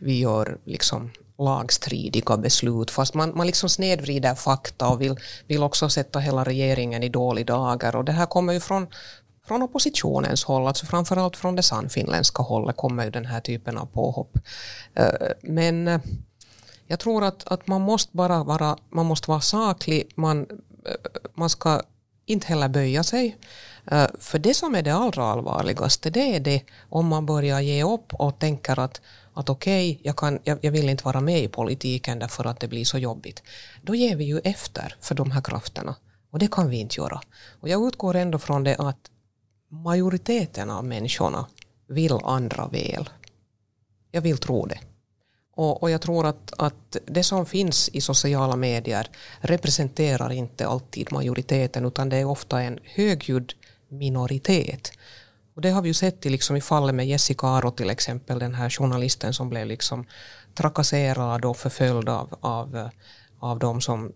vi 0.00 0.18
gör 0.18 0.58
liksom 0.64 1.10
lagstridiga 1.38 2.36
beslut 2.36 2.90
fast 2.90 3.14
man, 3.14 3.32
man 3.36 3.46
liksom 3.46 3.68
snedvrider 3.68 4.34
fakta 4.34 4.88
och 4.88 5.00
vill, 5.00 5.16
vill 5.46 5.62
också 5.62 5.88
sätta 5.88 6.18
hela 6.18 6.44
regeringen 6.44 7.02
i 7.02 7.08
dålig 7.08 7.46
dagar 7.46 7.96
och 7.96 8.04
det 8.04 8.12
här 8.12 8.26
kommer 8.26 8.52
ju 8.52 8.60
från, 8.60 8.86
från 9.46 9.62
oppositionens 9.62 10.44
håll, 10.44 10.66
alltså 10.66 10.86
framförallt 10.86 11.36
från 11.36 11.56
det 11.56 11.62
sannfinländska 11.62 12.42
hållet 12.42 12.76
kommer 12.76 13.04
ju 13.04 13.10
den 13.10 13.26
här 13.26 13.40
typen 13.40 13.78
av 13.78 13.86
påhopp. 13.86 14.38
Eh, 14.94 15.28
men 15.42 15.88
eh, 15.88 16.00
jag 16.86 16.98
tror 16.98 17.24
att, 17.24 17.46
att 17.46 17.66
man 17.66 17.80
måste 17.80 18.16
bara 18.16 18.44
vara, 18.44 18.76
man 18.90 19.06
måste 19.06 19.30
vara 19.30 19.40
saklig, 19.40 20.08
man, 20.14 20.46
man 21.34 21.50
ska 21.50 21.82
inte 22.26 22.46
heller 22.46 22.68
böja 22.68 23.04
sig. 23.04 23.36
Eh, 23.90 24.06
för 24.18 24.38
det 24.38 24.54
som 24.54 24.74
är 24.74 24.82
det 24.82 24.94
allra 24.94 25.24
allvarligaste, 25.24 26.10
det 26.10 26.36
är 26.36 26.40
det 26.40 26.62
om 26.88 27.06
man 27.06 27.26
börjar 27.26 27.60
ge 27.60 27.84
upp 27.84 28.14
och 28.14 28.38
tänker 28.38 28.78
att, 28.78 29.00
att 29.34 29.48
okej, 29.48 30.00
okay, 30.00 30.12
jag, 30.20 30.40
jag, 30.44 30.58
jag 30.62 30.72
vill 30.72 30.88
inte 30.88 31.04
vara 31.04 31.20
med 31.20 31.42
i 31.42 31.48
politiken 31.48 32.18
därför 32.18 32.44
att 32.44 32.60
det 32.60 32.68
blir 32.68 32.84
så 32.84 32.98
jobbigt. 32.98 33.42
Då 33.82 33.94
ger 33.94 34.16
vi 34.16 34.24
ju 34.24 34.38
efter 34.38 34.96
för 35.00 35.14
de 35.14 35.30
här 35.30 35.40
krafterna. 35.40 35.94
Och 36.30 36.38
det 36.38 36.50
kan 36.50 36.70
vi 36.70 36.76
inte 36.76 37.00
göra. 37.00 37.20
Och 37.60 37.68
jag 37.68 37.88
utgår 37.88 38.16
ändå 38.16 38.38
från 38.38 38.64
det 38.64 38.76
att 38.76 39.10
majoriteten 39.68 40.70
av 40.70 40.84
människorna 40.84 41.46
vill 41.88 42.12
andra 42.24 42.66
väl. 42.66 43.10
Jag 44.10 44.20
vill 44.20 44.38
tro 44.38 44.66
det. 44.66 44.78
Och, 45.56 45.82
och 45.82 45.90
jag 45.90 46.00
tror 46.00 46.26
att, 46.26 46.52
att 46.58 46.96
det 47.06 47.22
som 47.22 47.46
finns 47.46 47.88
i 47.88 48.00
sociala 48.00 48.56
medier 48.56 49.10
representerar 49.40 50.32
inte 50.32 50.66
alltid 50.66 51.12
majoriteten 51.12 51.84
utan 51.84 52.08
det 52.08 52.16
är 52.16 52.24
ofta 52.24 52.62
en 52.62 52.78
högljudd 52.84 53.52
minoritet. 53.88 54.92
Och 55.54 55.62
det 55.62 55.70
har 55.70 55.82
vi 55.82 55.88
ju 55.88 55.94
sett 55.94 56.26
i, 56.26 56.30
liksom, 56.30 56.56
i 56.56 56.60
fallet 56.60 56.94
med 56.94 57.06
Jessica 57.06 57.46
Aro 57.46 57.70
till 57.70 57.90
exempel, 57.90 58.38
den 58.38 58.54
här 58.54 58.70
journalisten 58.70 59.34
som 59.34 59.48
blev 59.48 59.66
liksom 59.66 60.06
trakasserad 60.54 61.44
och 61.44 61.56
förföljd 61.56 62.08
av, 62.08 62.38
av 62.40 62.90
av 63.38 63.58
de 63.58 63.80
som 63.80 64.12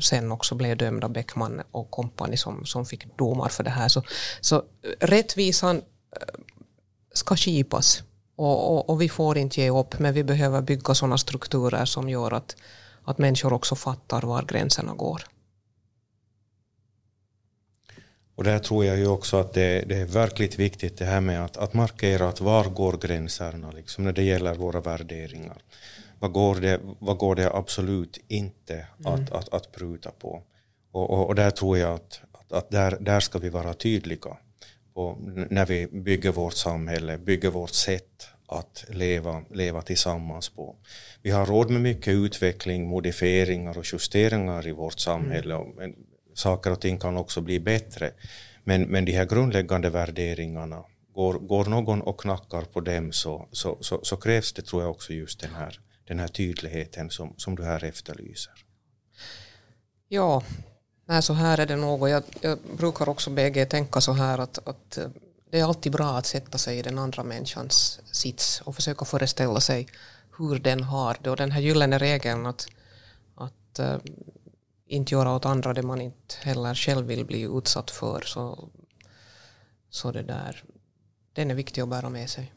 sen 0.00 0.32
också 0.32 0.54
blev 0.54 0.76
dömda, 0.76 1.08
Beckman 1.08 1.62
och 1.70 1.90
kompani 1.90 2.36
som, 2.36 2.66
som 2.66 2.86
fick 2.86 3.16
domar 3.16 3.48
för 3.48 3.64
det 3.64 3.70
här. 3.70 3.88
Så, 3.88 4.02
så 4.40 4.62
rättvisan 5.00 5.76
eh, 5.76 5.82
ska 7.12 7.36
skipas 7.36 8.02
och, 8.36 8.72
och, 8.72 8.90
och, 8.90 9.00
vi 9.00 9.08
får 9.08 9.38
inte 9.38 9.60
ge 9.60 9.70
upp 9.70 9.98
men 9.98 10.14
vi 10.14 10.24
behöver 10.24 10.62
bygga 10.62 10.94
sådana 10.94 11.18
strukturer 11.18 11.84
som 11.84 12.08
gör 12.08 12.32
att, 12.32 12.56
att 13.04 13.18
människor 13.18 13.52
också 13.52 13.76
fattar 13.76 14.22
var 14.22 14.42
gränserna 14.42 14.94
går. 14.94 15.22
Och 18.36 18.44
där 18.44 18.58
tror 18.58 18.84
jag 18.84 18.98
ju 18.98 19.06
också 19.06 19.36
att 19.36 19.52
det, 19.52 19.84
det, 19.86 19.96
är 19.96 20.04
verkligt 20.04 20.58
viktigt 20.58 20.98
det 20.98 21.04
här 21.04 21.20
med 21.20 21.44
att, 21.44 21.56
att 21.56 21.74
markera 21.74 22.28
att 22.28 22.40
var 22.40 22.64
går 22.64 22.96
gränserna 22.96 23.70
liksom, 23.70 24.04
när 24.04 24.12
det 24.12 24.22
gäller 24.22 24.54
våra 24.54 24.80
värderingar 24.80 25.62
vad 26.18 26.32
går 26.32 26.54
det, 26.54 26.80
vad 26.98 27.18
går 27.18 27.34
det 27.34 27.50
absolut 27.54 28.18
inte 28.28 28.74
mm. 28.74 29.12
att, 29.12 29.30
att, 29.30 29.48
att 29.48 29.72
pruta 29.72 30.10
på? 30.10 30.42
Och, 30.92 31.10
och, 31.10 31.26
och, 31.26 31.34
där 31.34 31.50
tror 31.50 31.78
jag 31.78 31.94
att, 31.94 32.20
att, 32.32 32.52
att, 32.52 32.70
där, 32.70 32.96
där 33.00 33.20
ska 33.20 33.38
vi 33.38 33.48
vara 33.48 33.74
tydliga 33.74 34.36
på, 34.94 35.18
när 35.50 35.66
vi 35.66 35.86
bygger 35.86 36.32
vårt 36.32 36.54
samhälle, 36.54 37.18
bygger 37.18 37.50
vårt 37.50 37.74
sätt 37.74 38.28
att 38.46 38.84
leva, 38.88 39.42
leva 39.50 39.82
tillsammans 39.82 40.48
på. 40.48 40.76
Vi 41.22 41.30
har 41.30 41.46
råd 41.46 41.70
med 41.70 41.80
mycket 41.80 42.14
utveckling, 42.14 42.86
modifieringar 42.86 43.78
och 43.78 43.84
justeringar 43.92 44.68
i 44.68 44.72
vårt 44.72 45.00
samhälle. 45.00 45.54
Mm. 45.54 45.94
Saker 46.36 46.70
och 46.70 46.80
ting 46.80 46.98
kan 46.98 47.16
också 47.16 47.40
bli 47.40 47.60
bättre. 47.60 48.12
Men, 48.64 48.82
men 48.82 49.04
de 49.04 49.12
här 49.12 49.24
grundläggande 49.24 49.90
värderingarna, 49.90 50.84
går, 51.14 51.34
går 51.34 51.64
någon 51.64 52.02
och 52.02 52.20
knackar 52.20 52.62
på 52.62 52.80
dem 52.80 53.12
så, 53.12 53.48
så, 53.52 53.78
så, 53.80 54.00
så 54.02 54.16
krävs 54.16 54.52
det 54.52 54.62
tror 54.62 54.82
jag 54.82 54.90
också 54.90 55.12
just 55.12 55.40
den 55.40 55.54
här 55.54 55.80
den 56.08 56.18
här 56.18 56.28
tydligheten 56.28 57.10
som, 57.10 57.34
som 57.36 57.56
du 57.56 57.64
här 57.64 57.84
efterlyser? 57.84 58.52
Ja, 60.08 60.42
nej, 61.06 61.22
så 61.22 61.32
här 61.32 61.58
är 61.58 61.66
det 61.66 61.76
nog. 61.76 62.08
Jag, 62.08 62.22
jag 62.40 62.58
brukar 62.76 63.08
också 63.08 63.30
bägge 63.30 63.66
tänka 63.66 64.00
så 64.00 64.12
här 64.12 64.38
att, 64.38 64.68
att 64.68 64.98
eh, 64.98 65.08
det 65.50 65.60
är 65.60 65.64
alltid 65.64 65.92
bra 65.92 66.18
att 66.18 66.26
sätta 66.26 66.58
sig 66.58 66.78
i 66.78 66.82
den 66.82 66.98
andra 66.98 67.22
människans 67.22 68.00
sits 68.12 68.60
och 68.60 68.74
försöka 68.74 69.04
föreställa 69.04 69.60
sig 69.60 69.86
hur 70.38 70.58
den 70.58 70.82
har 70.82 71.16
det. 71.22 71.30
Och 71.30 71.36
den 71.36 71.52
här 71.52 71.60
gyllene 71.60 71.98
regeln 71.98 72.46
att, 72.46 72.68
att 73.34 73.78
eh, 73.78 73.96
inte 74.86 75.14
göra 75.14 75.34
åt 75.34 75.46
andra 75.46 75.72
det 75.72 75.82
man 75.82 76.00
inte 76.00 76.34
heller 76.40 76.74
själv 76.74 77.06
vill 77.06 77.24
bli 77.24 77.40
utsatt 77.40 77.90
för. 77.90 78.20
Så, 78.20 78.68
så 79.90 80.12
det 80.12 80.22
där, 80.22 80.64
den 81.32 81.50
är 81.50 81.54
viktig 81.54 81.80
att 81.80 81.88
bära 81.88 82.08
med 82.08 82.30
sig. 82.30 82.52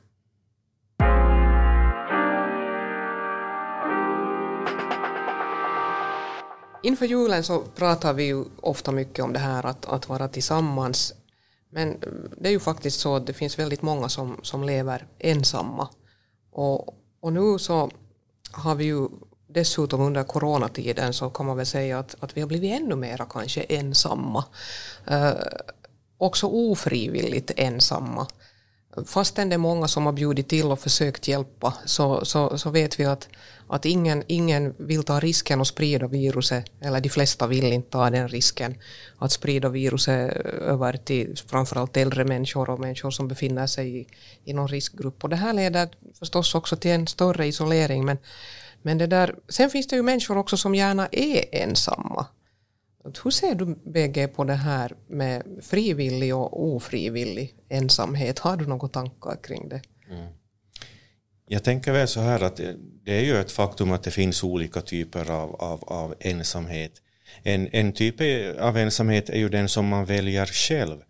Inför 6.84 7.06
julen 7.06 7.44
så 7.44 7.62
pratar 7.62 8.14
vi 8.14 8.24
ju 8.24 8.46
ofta 8.62 8.92
mycket 8.92 9.26
om 9.26 9.34
det 9.34 9.40
här 9.40 9.66
att, 9.66 9.86
att 9.86 10.10
vara 10.10 10.28
tillsammans. 10.28 11.14
Men 11.70 12.00
det 12.38 12.50
är 12.50 12.52
ju 12.52 12.60
faktiskt 12.60 13.00
så 13.00 13.16
att 13.16 13.28
det 13.28 13.34
finns 13.34 13.60
väldigt 13.60 13.82
många 13.82 14.10
som, 14.10 14.38
som 14.42 14.64
lever 14.64 15.08
ensamma. 15.20 15.90
Och, 16.52 16.96
och 17.20 17.34
nu 17.34 17.60
så 17.60 17.92
har 18.52 18.76
vi 18.76 18.86
ju 18.86 19.08
dessutom 19.50 20.02
under 20.02 20.24
coronatiden 20.24 21.14
så 21.14 21.30
kan 21.30 21.46
man 21.46 21.58
väl 21.58 21.66
säga 21.66 22.00
att, 22.00 22.16
att 22.20 22.38
vi 22.38 22.42
har 22.42 22.48
blivit 22.48 22.82
ännu 22.82 22.96
mera 22.96 23.26
kanske 23.26 23.62
ensamma. 23.62 24.46
Eh, 25.08 25.32
också 26.18 26.48
ofrivilligt 26.48 27.52
ensamma. 27.56 28.28
Fastän 29.06 29.50
det 29.50 29.56
är 29.56 29.58
många 29.58 29.88
som 29.88 30.06
har 30.06 30.14
bjudit 30.14 30.50
till 30.50 30.72
och 30.72 30.80
försökt 30.80 31.28
hjälpa 31.28 31.74
så, 31.86 32.26
så, 32.26 32.58
så 32.58 32.70
vet 32.70 33.00
vi 33.00 33.06
att 33.06 33.28
att 33.72 33.86
ingen, 33.86 34.24
ingen 34.28 34.74
vill 34.78 35.04
ta 35.04 35.20
risken 35.20 35.62
att 35.62 35.68
sprida 35.68 36.08
viruset, 36.08 36.66
eller 36.82 37.00
de 37.00 37.10
flesta 37.10 37.48
vill 37.48 37.74
inte 37.74 37.90
ta 37.90 38.10
den 38.10 38.30
risken, 38.30 38.76
att 39.18 39.32
sprida 39.32 39.70
viruset 39.70 40.32
över 40.62 40.98
till 40.98 41.38
framförallt 41.48 41.98
äldre 41.98 42.26
människor 42.26 42.70
och 42.70 42.80
människor 42.80 43.12
som 43.12 43.28
befinner 43.28 43.68
sig 43.68 44.00
i, 44.00 44.08
i 44.46 44.54
någon 44.54 44.68
riskgrupp. 44.68 45.24
Och 45.24 45.30
det 45.30 45.36
här 45.36 45.54
leder 45.54 45.90
förstås 46.20 46.56
också 46.56 46.76
till 46.76 46.92
en 46.92 47.08
större 47.08 47.48
isolering. 47.48 48.06
Men, 48.06 48.18
men 48.82 48.98
det 48.98 49.08
där, 49.08 49.36
sen 49.50 49.70
finns 49.70 49.88
det 49.88 49.96
ju 49.96 50.02
människor 50.02 50.38
också 50.38 50.58
som 50.58 50.76
gärna 50.76 51.08
är 51.12 51.46
ensamma. 51.52 52.28
Hur 53.24 53.32
ser 53.32 53.56
du 53.56 53.66
bägge 53.86 54.28
på 54.28 54.44
det 54.44 54.54
här 54.54 54.96
med 55.08 55.44
frivillig 55.62 56.36
och 56.36 56.64
ofrivillig 56.64 57.56
ensamhet? 57.70 58.40
Har 58.40 58.58
du 58.58 58.68
några 58.68 58.88
tankar 58.88 59.38
kring 59.44 59.70
det? 59.70 59.82
Mm. 60.10 60.34
Jag 61.48 61.64
tänker 61.64 61.92
väl 61.92 62.08
så 62.08 62.20
här 62.20 62.44
att 62.44 62.62
det 63.04 63.20
är 63.20 63.24
ju 63.24 63.38
ett 63.38 63.52
faktum 63.52 63.92
att 63.92 64.04
det 64.04 64.12
finns 64.12 64.44
olika 64.44 64.82
typer 64.82 65.32
av, 65.32 65.56
av, 65.56 65.84
av 65.84 66.16
ensamhet. 66.20 66.92
En, 67.44 67.68
en 67.72 67.94
typ 67.94 68.16
av 68.60 68.78
ensamhet 68.78 69.30
är 69.30 69.38
ju 69.38 69.50
den 69.50 69.70
som 69.70 69.88
man 69.88 70.06
väljer 70.06 70.46
själv 70.46 71.02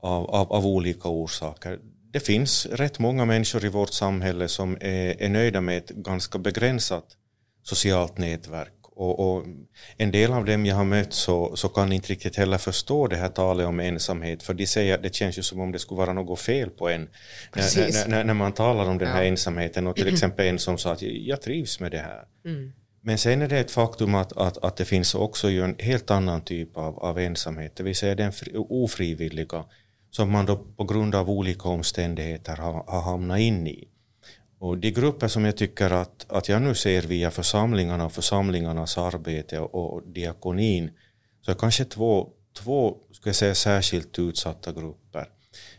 av, 0.00 0.30
av, 0.30 0.52
av 0.52 0.66
olika 0.66 1.08
orsaker. 1.08 1.78
Det 2.16 2.20
finns 2.20 2.66
rätt 2.66 2.98
många 2.98 3.24
människor 3.24 3.64
i 3.64 3.68
vårt 3.68 3.92
samhälle 3.92 4.48
som 4.48 4.76
är, 4.80 5.22
är 5.22 5.28
nöjda 5.28 5.60
med 5.60 5.78
ett 5.78 5.90
ganska 5.90 6.38
begränsat 6.38 7.04
socialt 7.62 8.18
nätverk. 8.18 8.72
Och, 8.82 9.20
och, 9.20 9.44
en 9.96 10.10
del 10.10 10.32
av 10.32 10.44
dem 10.44 10.66
jag 10.66 10.76
har 10.76 10.84
mött 10.84 11.12
så, 11.12 11.56
så 11.56 11.68
kan 11.68 11.92
inte 11.92 12.12
riktigt 12.12 12.36
heller 12.36 12.58
förstå 12.58 13.06
det 13.06 13.16
här 13.16 13.28
talet 13.28 13.66
om 13.66 13.80
ensamhet 13.80 14.42
för 14.42 14.54
de 14.54 14.66
säger 14.66 14.94
att 14.94 15.02
det 15.02 15.14
känns 15.14 15.38
ju 15.38 15.42
som 15.42 15.60
om 15.60 15.72
det 15.72 15.78
skulle 15.78 15.98
vara 15.98 16.12
något 16.12 16.40
fel 16.40 16.70
på 16.70 16.88
en 16.88 17.08
när, 17.54 18.08
när, 18.08 18.24
när, 18.24 18.34
man 18.34 18.52
talar 18.52 18.84
om 18.84 18.98
den 18.98 19.08
här 19.08 19.24
ensamheten. 19.24 19.86
Och 19.86 19.96
till 19.96 20.08
exempel 20.12 20.46
en 20.46 20.58
som 20.58 20.78
sa 20.78 20.92
att 20.92 21.02
jag 21.02 21.42
trivs 21.42 21.80
med 21.80 21.90
det 21.90 21.98
här. 21.98 22.24
Mm. 22.44 22.72
Men 23.00 23.18
sen 23.18 23.42
är 23.42 23.48
det 23.48 23.58
ett 23.58 23.70
faktum 23.70 24.14
att, 24.14 24.32
att, 24.32 24.64
att 24.64 24.76
det 24.76 24.84
finns 24.84 25.14
också 25.14 25.50
ju 25.50 25.62
en 25.64 25.76
helt 25.78 26.10
annan 26.10 26.40
typ 26.40 26.76
av, 26.76 26.98
av 26.98 27.18
ensamhet, 27.18 27.76
det 27.76 27.82
vill 27.82 27.96
säga 27.96 28.14
den 28.14 28.32
fri, 28.32 28.52
ofrivilliga 28.54 29.64
som 30.16 30.30
man 30.30 30.46
då 30.46 30.56
på 30.56 30.84
grund 30.84 31.14
av 31.14 31.30
olika 31.30 31.68
omständigheter 31.68 32.56
har, 32.56 32.84
har 32.86 33.00
hamnat 33.00 33.38
in 33.38 33.66
i. 33.66 33.88
Och 34.58 34.78
de 34.78 34.90
grupper 34.90 35.28
som 35.28 35.44
jag 35.44 35.56
tycker 35.56 35.90
att, 35.90 36.26
att 36.28 36.48
jag 36.48 36.62
nu 36.62 36.74
ser 36.74 37.02
via 37.02 37.30
församlingarna 37.30 38.04
och 38.04 38.12
församlingarnas 38.12 38.98
arbete 38.98 39.58
och, 39.60 39.94
och 39.94 40.02
diakonin 40.02 40.90
så 41.42 41.50
är 41.50 41.54
kanske 41.54 41.84
två, 41.84 42.28
två 42.58 42.96
ska 43.12 43.28
jag 43.28 43.36
säga, 43.36 43.54
särskilt 43.54 44.18
utsatta 44.18 44.72
grupper. 44.72 45.28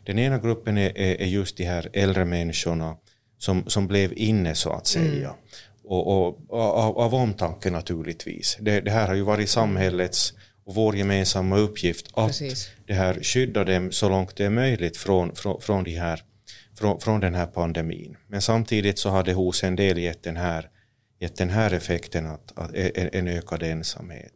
Den 0.05 0.19
ena 0.19 0.37
gruppen 0.37 0.77
är, 0.77 0.97
är, 0.97 1.25
just 1.25 1.57
de 1.57 1.63
här 1.63 1.89
äldre 1.93 2.25
människorna 2.25 2.97
som, 3.37 3.69
som 3.69 3.87
blev 3.87 4.13
inne 4.15 4.55
så 4.55 4.69
att 4.69 4.87
säga. 4.87 5.29
Mm. 5.29 5.41
Och, 5.83 6.07
och, 6.07 6.27
och, 6.49 6.59
av, 6.59 6.97
av 6.97 7.15
omtanke 7.15 7.71
naturligtvis. 7.71 8.57
Det, 8.59 8.81
det, 8.81 8.91
här 8.91 9.07
har 9.07 9.15
ju 9.15 9.21
varit 9.21 9.49
samhällets 9.49 10.33
och 10.67 10.75
vår 10.75 10.95
gemensamma 10.95 11.57
uppgift 11.57 12.07
att 12.13 12.27
Precis. 12.27 12.69
det 12.85 12.93
här 12.93 13.19
skydda 13.23 13.63
dem 13.63 13.91
så 13.91 14.09
långt 14.09 14.35
det 14.35 14.45
är 14.45 14.49
möjligt 14.49 14.97
från, 14.97 15.35
från, 15.35 15.61
från, 15.61 15.83
de 15.83 15.91
här, 15.91 16.23
från, 16.79 16.99
från 16.99 17.19
den 17.19 17.35
här 17.35 17.45
pandemin. 17.45 18.17
Men 18.27 18.41
samtidigt 18.41 18.99
så 18.99 19.09
har 19.09 19.23
det 19.23 19.33
hos 19.33 19.63
en 19.63 19.75
del 19.75 19.97
gett 19.97 20.23
den 20.23 20.37
här, 20.37 20.69
gett 21.19 21.35
den 21.35 21.49
här 21.49 21.73
effekten 21.73 22.25
att, 22.25 22.51
att 22.55 22.71
en 22.95 23.27
ökad 23.27 23.63
ensamhet. 23.63 24.33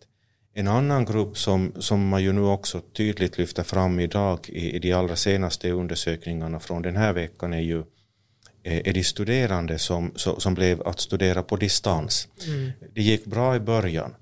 En 0.53 0.67
annan 0.67 1.05
grupp 1.05 1.37
som, 1.37 1.73
som 1.79 2.07
man 2.07 2.23
ju 2.23 2.33
nu 2.33 2.41
också 2.41 2.81
tydligt 2.81 3.37
lyfter 3.37 3.63
fram 3.63 3.99
idag 3.99 4.39
i, 4.49 4.75
i 4.75 4.79
de 4.79 4.93
allra 4.93 5.15
senaste 5.15 5.71
undersökningarna 5.71 6.59
från 6.59 6.81
den 6.81 6.95
här 6.95 7.13
veckan 7.13 7.53
är 7.53 7.61
ju 7.61 7.83
är 8.63 8.93
de 8.93 9.03
studerande 9.03 9.79
som, 9.79 10.11
som 10.15 10.53
blev 10.53 10.81
att 10.81 10.99
studera 10.99 11.43
på 11.43 11.55
distans. 11.55 12.27
Mm. 12.47 12.71
Det 12.93 13.01
gick 13.01 13.25
bra 13.25 13.55
i 13.55 13.59
början 13.59 14.15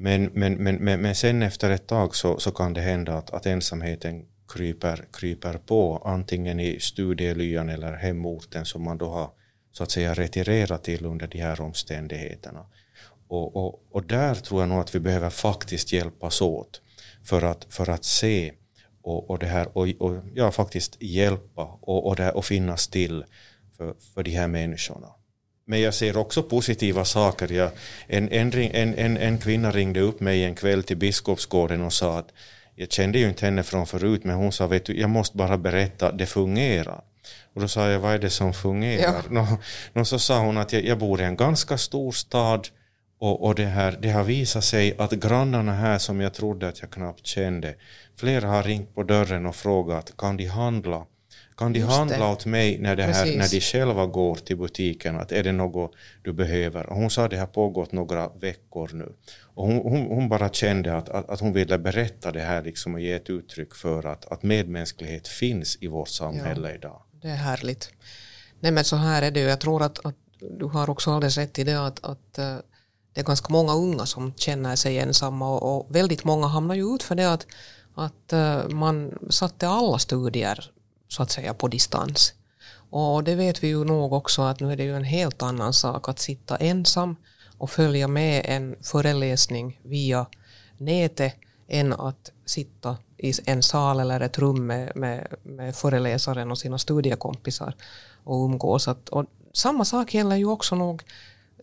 men, 0.00 0.24
men, 0.24 0.54
men, 0.54 0.76
men, 0.76 1.00
men 1.00 1.14
sen 1.14 1.42
efter 1.42 1.70
ett 1.70 1.86
tag 1.86 2.14
så, 2.14 2.38
så 2.38 2.50
kan 2.50 2.72
det 2.72 2.80
hända 2.80 3.14
att, 3.14 3.30
att 3.30 3.46
ensamheten 3.46 4.24
kryper, 4.48 5.04
kryper 5.12 5.58
på 5.58 6.02
antingen 6.04 6.60
i 6.60 6.80
studielyan 6.80 7.68
eller 7.68 7.92
hemorten 7.92 8.64
som 8.64 8.84
man 8.84 8.98
då 8.98 9.08
har 9.08 9.30
så 9.72 9.82
att 9.82 9.90
säga 9.90 10.14
retirerat 10.14 10.84
till 10.84 11.06
under 11.06 11.26
de 11.26 11.38
här 11.38 11.60
omständigheterna. 11.60 12.66
Och, 13.28 13.56
och, 13.56 13.82
och 13.90 14.02
där 14.02 14.34
tror 14.34 14.60
jag 14.60 14.68
nog 14.68 14.80
att 14.80 14.94
vi 14.94 15.00
behöver 15.00 15.30
faktiskt 15.30 15.92
hjälpas 15.92 16.40
åt 16.40 16.82
för 17.24 17.42
att, 17.42 17.66
för 17.70 17.90
att 17.90 18.04
se 18.04 18.52
och, 19.02 19.30
och, 19.30 19.38
det 19.38 19.46
här, 19.46 19.78
och, 19.78 19.88
och 19.98 20.16
ja, 20.34 20.50
faktiskt 20.50 20.96
hjälpa 21.02 21.78
och, 21.80 22.06
och, 22.06 22.16
det, 22.16 22.32
och 22.32 22.44
finnas 22.44 22.88
till 22.88 23.24
för, 23.76 23.94
för 24.14 24.22
de 24.22 24.30
här 24.30 24.48
människorna. 24.48 25.08
Men 25.70 25.80
jag 25.80 25.94
ser 25.94 26.16
också 26.16 26.42
positiva 26.42 27.04
saker. 27.04 27.52
Jag, 27.52 27.70
en, 28.06 28.28
en, 28.32 28.54
en, 28.94 29.16
en, 29.16 29.38
kvinna 29.38 29.70
ringde 29.70 30.00
upp 30.00 30.20
mig 30.20 30.44
en 30.44 30.54
kväll 30.54 30.82
till 30.82 30.96
Biskopsgården 30.96 31.82
och 31.82 31.92
sa 31.92 32.18
att 32.18 32.28
jag 32.74 32.92
kände 32.92 33.18
ju 33.18 33.28
inte 33.28 33.44
henne 33.44 33.62
från 33.62 33.86
förut 33.86 34.24
men 34.24 34.36
hon 34.36 34.52
sa 34.52 34.66
vet 34.66 34.84
du, 34.84 35.00
jag 35.00 35.10
måste 35.10 35.36
bara 35.36 35.58
berätta, 35.58 36.12
det 36.12 36.26
fungerar. 36.26 37.00
Och 37.54 37.60
då 37.60 37.68
sa 37.68 37.88
jag, 37.88 38.00
vad 38.00 38.14
är 38.14 38.18
det 38.18 38.30
som 38.30 38.54
fungerar? 38.54 39.22
Ja. 39.30 39.58
Nå 39.92 40.04
så 40.04 40.18
sa 40.18 40.38
hon 40.38 40.58
att 40.58 40.72
jag, 40.72 40.84
jag 40.84 40.98
bor 40.98 41.20
i 41.20 41.24
en 41.24 41.36
ganska 41.36 41.78
stor 41.78 42.12
stad 42.12 42.68
och, 43.18 43.44
och 43.44 43.54
det, 43.54 43.66
här, 43.66 43.98
det 44.00 44.10
har 44.10 44.24
visat 44.24 44.64
sig 44.64 44.94
att 44.98 45.12
grannarna 45.12 45.72
här 45.72 45.98
som 45.98 46.20
jag 46.20 46.34
trodde 46.34 46.68
att 46.68 46.80
jag 46.80 46.90
knappt 46.90 47.26
kände, 47.26 47.74
flera 48.16 48.48
har 48.48 48.62
ringt 48.62 48.94
på 48.94 49.02
dörren 49.02 49.46
och 49.46 49.56
frågat 49.56 50.16
kan 50.18 50.36
de 50.36 50.46
handla? 50.46 51.06
Kan 51.58 51.72
de 51.72 51.78
Just 51.78 51.92
handla 51.92 52.18
det. 52.18 52.32
åt 52.32 52.46
mig 52.46 52.78
när, 52.78 52.96
det 52.96 53.02
här, 53.02 53.36
när 53.36 53.50
de 53.50 53.60
själva 53.60 54.06
går 54.06 54.34
till 54.34 54.56
butiken? 54.56 55.16
Att 55.16 55.32
är 55.32 55.42
det 55.42 55.52
något 55.52 55.92
du 56.22 56.32
behöver? 56.32 56.86
Och 56.86 56.96
hon 56.96 57.10
sa 57.10 57.24
att 57.24 57.30
det 57.30 57.36
har 57.36 57.46
pågått 57.46 57.92
några 57.92 58.28
veckor 58.28 58.90
nu. 58.92 59.12
Och 59.54 59.66
hon, 59.66 59.76
hon, 59.76 60.06
hon 60.06 60.28
bara 60.28 60.48
kände 60.48 60.96
att, 60.96 61.08
att, 61.08 61.30
att, 61.30 61.40
hon 61.40 61.52
ville 61.52 61.78
berätta 61.78 62.32
det 62.32 62.40
här 62.40 62.62
liksom 62.62 62.94
och 62.94 63.00
ge 63.00 63.12
ett 63.12 63.30
uttryck 63.30 63.74
för 63.74 64.06
att, 64.06 64.32
att 64.32 64.42
medmänsklighet 64.42 65.28
finns 65.28 65.78
i 65.80 65.86
vårt 65.86 66.08
samhälle 66.08 66.68
ja, 66.68 66.74
idag. 66.74 67.02
Det 67.22 67.28
är 67.28 67.36
härligt. 67.36 67.90
Nej 68.60 68.72
men 68.72 68.84
så 68.84 68.96
här 68.96 69.22
är 69.22 69.30
det 69.30 69.40
Jag 69.40 69.60
tror 69.60 69.82
att, 69.82 70.06
att 70.06 70.16
du 70.58 70.64
har 70.64 70.90
också 70.90 71.10
alldeles 71.10 71.36
rätt 71.36 71.58
i 71.58 71.64
det 71.64 71.86
att, 71.86 72.04
att 72.04 72.38
eh, 72.38 72.56
det 73.12 73.20
är 73.20 73.24
ganska 73.24 73.52
många 73.52 73.74
unga 73.74 74.06
som 74.06 74.32
känner 74.36 74.76
sig 74.76 74.98
ensamma 74.98 75.50
och, 75.50 75.76
och 75.76 75.96
väldigt 75.96 76.24
många 76.24 76.46
hamnar 76.46 76.74
ju 76.74 76.94
ut 76.94 77.02
för 77.02 77.14
det 77.14 77.32
att, 77.32 77.46
att 77.94 78.32
eh, 78.32 78.68
man 78.68 79.18
satte 79.30 79.68
alla 79.68 79.98
studier 79.98 80.70
så 81.08 81.22
att 81.22 81.30
säga 81.30 81.54
på 81.54 81.68
distans. 81.68 82.34
Och 82.90 83.24
det 83.24 83.34
vet 83.34 83.62
vi 83.64 83.68
ju 83.68 83.84
nog 83.84 84.12
också 84.12 84.42
att 84.42 84.60
nu 84.60 84.72
är 84.72 84.76
det 84.76 84.84
ju 84.84 84.96
en 84.96 85.04
helt 85.04 85.42
annan 85.42 85.72
sak 85.72 86.08
att 86.08 86.18
sitta 86.18 86.56
ensam 86.56 87.16
och 87.58 87.70
följa 87.70 88.08
med 88.08 88.42
en 88.44 88.76
föreläsning 88.82 89.80
via 89.82 90.26
nätet 90.78 91.34
än 91.68 91.92
att 91.92 92.32
sitta 92.44 92.96
i 93.18 93.32
en 93.46 93.62
sal 93.62 94.00
eller 94.00 94.20
ett 94.20 94.38
rum 94.38 94.66
med, 94.66 94.92
med, 94.96 95.34
med 95.42 95.76
föreläsaren 95.76 96.50
och 96.50 96.58
sina 96.58 96.78
studiekompisar 96.78 97.74
och 98.24 98.44
umgås. 98.44 98.88
Att, 98.88 99.08
och 99.08 99.24
samma 99.52 99.84
sak 99.84 100.14
gäller 100.14 100.36
ju 100.36 100.46
också 100.46 100.74
nog 100.74 101.02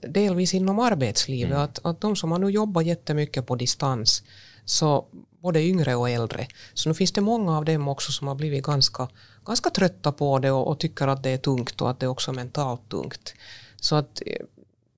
delvis 0.01 0.53
inom 0.53 0.79
arbetslivet. 0.79 1.51
Mm. 1.51 1.63
Att, 1.63 1.86
att 1.86 2.01
de 2.01 2.15
som 2.15 2.31
har 2.31 2.39
nu 2.39 2.49
jobbat 2.49 2.86
jättemycket 2.86 3.47
på 3.47 3.55
distans 3.55 4.23
så 4.65 5.06
både 5.45 5.63
yngre 5.63 5.95
och 5.95 6.10
äldre. 6.10 6.47
Så 6.73 6.89
nu 6.89 6.95
finns 6.95 7.12
det 7.12 7.21
många 7.21 7.58
av 7.58 7.65
dem 7.65 7.88
också 7.88 8.12
som 8.12 8.28
har 8.28 8.36
blivit 8.36 8.63
ganska, 8.63 9.08
ganska 9.45 9.69
trötta 9.69 10.12
på 10.12 10.39
det 10.39 10.51
och, 10.51 10.67
och 10.67 10.80
tycker 10.80 11.08
att 11.08 11.23
det 11.23 11.30
är 11.30 11.38
tungt 11.38 11.82
och 11.82 11.89
att 11.89 11.99
det 11.99 12.06
är 12.06 12.10
också 12.10 12.34
mentalt 12.34 12.89
tungt. 12.89 13.34
Så 13.75 13.95
att 13.95 14.21
eh, 14.25 14.45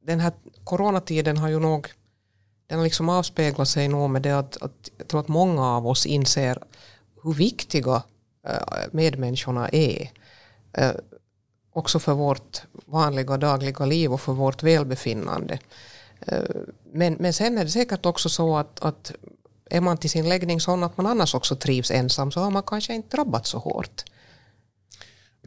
den 0.06 0.20
här 0.20 0.32
coronatiden 0.64 1.38
har 1.38 1.50
ju 1.50 1.60
nog 1.60 1.88
den 2.68 2.78
har 2.78 2.84
liksom 2.84 3.10
avspeglat 3.10 3.68
sig 3.68 3.88
nog 3.88 4.10
med 4.10 4.22
det 4.22 4.32
att, 4.32 4.58
att 4.62 4.92
jag 4.98 5.08
tror 5.08 5.20
att 5.20 5.28
många 5.28 5.66
av 5.66 5.88
oss 5.88 6.06
inser 6.06 6.64
hur 7.24 7.34
viktiga 7.34 8.04
eh, 8.48 8.88
medmänniskorna 8.92 9.70
är. 9.70 10.12
Eh, 10.74 10.92
också 11.74 12.00
för 12.00 12.14
vårt 12.14 12.62
vanliga 12.86 13.38
dagliga 13.38 13.86
liv 13.86 14.14
och 14.14 14.22
för 14.22 14.34
vårt 14.34 14.64
välbefinnande. 14.64 15.60
Men, 16.92 17.14
men 17.14 17.34
sen 17.34 17.58
är 17.58 17.64
det 17.64 17.70
säkert 17.70 18.06
också 18.06 18.30
så 18.30 18.58
att, 18.58 18.80
att 18.80 19.12
är 19.70 19.82
man 19.82 19.98
till 19.98 20.10
sin 20.10 20.30
läggning 20.30 20.60
sån 20.60 20.84
att 20.84 20.98
man 20.98 21.06
annars 21.06 21.36
också 21.36 21.56
trivs 21.56 21.92
ensam 21.92 22.32
så 22.32 22.40
har 22.40 22.52
man 22.52 22.64
kanske 22.64 22.94
inte 22.94 23.18
drabbats 23.18 23.50
så 23.50 23.58
hårt. 23.58 24.04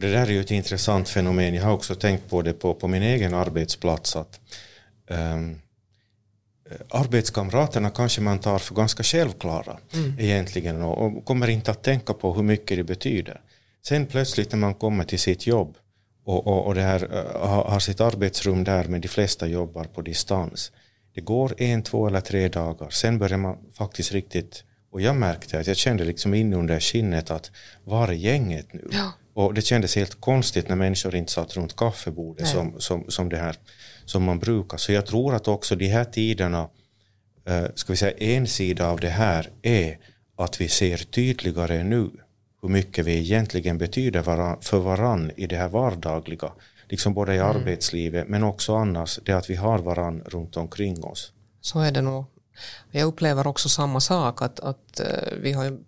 Det 0.01 0.11
där 0.11 0.27
är 0.27 0.31
ju 0.31 0.41
ett 0.41 0.51
intressant 0.51 1.09
fenomen. 1.09 1.55
Jag 1.55 1.65
har 1.65 1.73
också 1.73 1.95
tänkt 1.95 2.31
på 2.31 2.43
det 2.43 2.53
på, 2.53 2.75
på 2.75 2.89
min 2.89 3.03
egen 3.03 3.35
arbetsplats. 3.35 4.17
att 4.17 4.41
um, 5.07 5.61
Arbetskamraterna 6.91 7.91
kanske 7.91 8.21
man 8.21 8.39
tar 8.39 8.59
för 8.59 8.75
ganska 8.75 9.03
självklara 9.03 9.79
mm. 9.93 10.19
egentligen 10.19 10.83
och, 10.83 11.07
och, 11.07 11.25
kommer 11.25 11.49
inte 11.49 11.71
att 11.71 11.83
tänka 11.83 12.15
på 12.15 12.33
hur 12.33 12.43
mycket 12.43 12.77
det 12.77 12.85
betyder. 12.85 13.41
Sen 13.87 14.07
plötsligt 14.07 14.53
när 14.53 14.59
man 14.59 14.75
kommer 14.75 15.05
till 15.05 15.19
sitt 15.19 15.47
jobb 15.47 15.77
och, 16.25 16.47
och, 16.47 16.67
och 16.67 16.75
det 16.75 16.83
här, 16.83 17.05
uh, 17.05 17.71
har 17.71 17.81
sitt 17.81 18.01
arbetsrum 18.01 18.65
där 18.65 18.85
men 18.85 19.01
de 19.01 19.09
flesta 19.09 19.47
jobbar 19.47 19.85
på 19.85 20.03
distans 20.03 20.73
det 21.15 21.21
går 21.21 21.55
en, 21.59 21.83
två 21.83 22.07
eller 22.07 22.21
tre 22.21 22.49
dagar. 22.49 22.91
Sen 22.91 23.19
börjar 23.19 23.39
man 23.39 23.59
faktiskt 23.73 24.13
riktigt 24.13 24.65
och 24.91 25.01
jag 25.01 25.17
märkte 25.17 25.61
att 25.61 25.67
jag 25.67 25.77
kände 25.77 26.05
liksom 26.05 26.35
in 26.35 26.55
under 26.55 26.81
skinnet 26.81 27.31
att 27.31 27.51
var 27.85 28.09
är 28.09 28.13
gänget 28.13 28.73
nu? 28.73 28.89
Ja. 28.93 29.13
Och 29.35 29.55
det 29.55 29.63
kändes 29.63 29.97
helt 29.97 30.21
konstigt 30.21 30.69
när 30.69 30.77
människor 30.77 31.15
inte 31.15 31.33
satt 31.33 31.57
runt 31.57 31.77
kaffebordet 31.77 32.49
som, 32.49 32.81
som, 32.81 33.05
som 33.09 33.29
det 33.29 33.37
här 33.37 33.57
som 34.05 34.23
man 34.25 34.39
brukar. 34.39 34.77
Så 34.77 34.93
jag 34.93 35.07
tror 35.07 35.35
att 35.35 35.49
också 35.49 35.77
de 35.77 35.89
här 35.89 36.05
tiderna, 36.05 36.69
eh, 37.47 37.65
ska 37.75 37.93
vi 37.93 37.97
säga 37.97 38.37
en 38.37 38.47
sida 38.47 38.89
av 38.89 39.01
det 39.01 39.09
här 39.09 39.51
är 39.63 39.99
att 40.37 40.61
vi 40.61 40.69
ser 40.69 40.97
tydligare 40.97 41.85
nu 41.85 42.11
hur 42.63 42.69
mycket 42.69 43.07
vi 43.07 43.19
egentligen 43.19 43.79
betyder 43.79 44.23
varann, 44.23 44.59
för 44.61 44.79
varann 44.79 45.31
i 45.37 45.47
det 45.47 45.57
här 45.57 45.69
vardagliga 45.69 46.53
liksom 46.91 47.15
både 47.15 47.35
i 47.35 47.39
mm. 47.39 47.51
arbetslivet 47.51 48.29
men 48.29 48.45
också 48.45 48.77
annars, 48.77 49.19
det 49.23 49.33
att 49.33 49.51
vi 49.51 49.55
har 49.55 49.79
varann 49.79 50.23
runt 50.27 50.57
omkring 50.57 51.05
oss. 51.05 51.33
Så 51.61 51.81
är 51.81 51.93
det 51.93 52.03
nog. 52.03 52.25
Jag 52.91 53.07
upplever 53.07 53.47
också 53.47 53.69
samma 53.69 54.01
sak, 54.01 54.43
att, 54.43 54.61
att 54.61 55.01
eh, 55.01 55.33
vi 55.41 55.53
har 55.53 55.65
ju, 55.65 55.79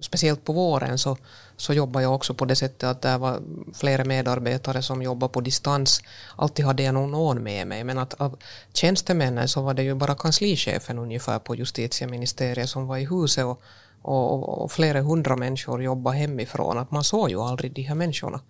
speciellt 0.00 0.44
på 0.44 0.52
våren 0.52 0.98
så, 0.98 1.16
så 1.56 1.72
jobbar 1.72 2.00
jag 2.00 2.14
också 2.14 2.34
på 2.34 2.44
det 2.44 2.56
sättet 2.56 2.84
att 2.84 3.02
det 3.02 3.18
var 3.18 3.40
flera 3.74 4.04
medarbetare 4.04 4.82
som 4.82 5.02
jobbar 5.02 5.28
på 5.28 5.40
distans. 5.40 6.02
Alltid 6.36 6.64
hade 6.64 6.82
jag 6.82 6.94
nog 6.94 7.08
någon 7.08 7.42
med 7.42 7.66
mig, 7.66 7.84
men 7.84 7.98
att 7.98 8.14
av 8.14 8.38
tjänstemännen 8.72 9.48
så 9.48 9.62
var 9.62 9.74
det 9.74 9.82
ju 9.82 9.94
bara 9.94 10.14
kanslichefen 10.14 10.98
ungefär 10.98 11.38
på 11.38 11.56
justitieministeriet 11.56 12.70
som 12.70 12.86
var 12.86 12.96
i 12.96 13.04
huset 13.04 13.44
och, 13.44 13.60
och, 14.02 14.62
och 14.62 14.72
flera 14.72 15.00
hundra 15.00 15.36
människor 15.36 15.82
jobbade 15.82 16.16
hemifrån. 16.16 16.78
Att 16.78 16.90
man 16.90 17.04
såg 17.04 17.30
ju 17.30 17.40
aldrig 17.40 17.72
de 17.72 17.82
här 17.82 17.94
människorna. 17.94 18.40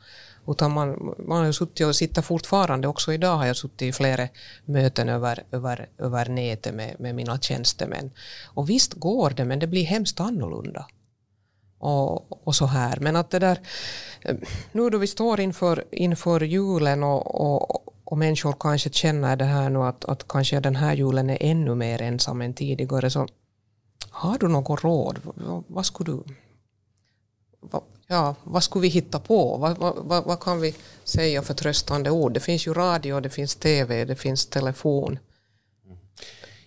Utan 0.49 0.73
man, 0.73 1.15
man 1.19 1.39
har 1.39 1.47
ju 1.47 1.53
suttit 1.53 1.87
och 1.87 1.97
sitter 1.97 2.23
fortfarande, 2.23 2.89
också 2.89 3.13
idag 3.13 3.37
har 3.37 3.47
jag 3.47 3.57
suttit 3.57 3.83
i 3.83 3.93
flera 3.93 4.29
möten 4.65 5.09
över, 5.09 5.45
över, 5.51 5.89
över 5.99 6.29
nätet 6.29 6.75
med, 6.75 7.01
med 7.01 7.15
mina 7.15 7.39
tjänstemän. 7.39 8.11
Och 8.55 8.71
visst 8.71 8.95
går 8.95 9.31
det, 9.31 9.45
men 9.45 9.59
det 9.59 9.67
blir 9.67 9.85
hemskt 9.85 10.21
annorlunda. 10.21 10.87
Och, 11.79 12.47
och 12.47 12.55
så 12.55 12.67
här. 12.67 12.99
Men 13.01 13.17
att 13.17 13.31
det 13.31 13.39
där, 13.39 13.61
eh, 14.23 14.37
nu 14.73 14.91
då 14.91 14.99
vi 14.99 15.07
står 15.07 15.41
inför, 15.41 15.85
inför 15.91 16.41
julen 16.41 17.03
och, 17.03 17.41
och, 17.41 17.85
och 18.05 18.19
människor 18.19 18.55
kanske 18.61 18.91
känner 18.91 19.37
det 19.37 19.45
här 19.45 19.71
nu 19.71 19.79
att, 19.79 20.05
att 20.05 20.29
kanske 20.29 20.61
den 20.61 20.77
här 20.77 20.95
julen 20.95 21.31
är 21.31 21.39
ännu 21.41 21.75
mer 21.75 22.03
ensam 22.03 22.41
än 22.41 22.55
tidigare, 22.55 23.11
så 23.11 23.27
har 24.11 24.39
du 24.39 24.49
något 24.49 24.85
råd? 24.85 25.19
Vad, 25.23 25.65
vad 25.67 25.87
skulle 25.87 26.13
du 26.13 26.23
ja, 28.09 28.35
vad 28.45 28.65
skulle 28.65 28.83
vi 28.83 28.89
hitta 28.89 29.19
på? 29.19 29.57
Vad, 29.57 29.79
vad, 29.79 30.25
vad, 30.25 30.41
kan 30.41 30.61
vi 30.61 30.75
säga 31.05 31.43
för 31.43 31.55
tröstande 31.55 32.11
ord? 32.11 32.33
Det 32.33 32.41
finns 32.41 32.67
ju 32.67 32.75
radio, 32.75 33.21
det 33.21 33.31
finns 33.31 33.57
tv, 33.57 34.05
det 34.05 34.17
finns 34.17 34.47
telefon. 34.47 35.19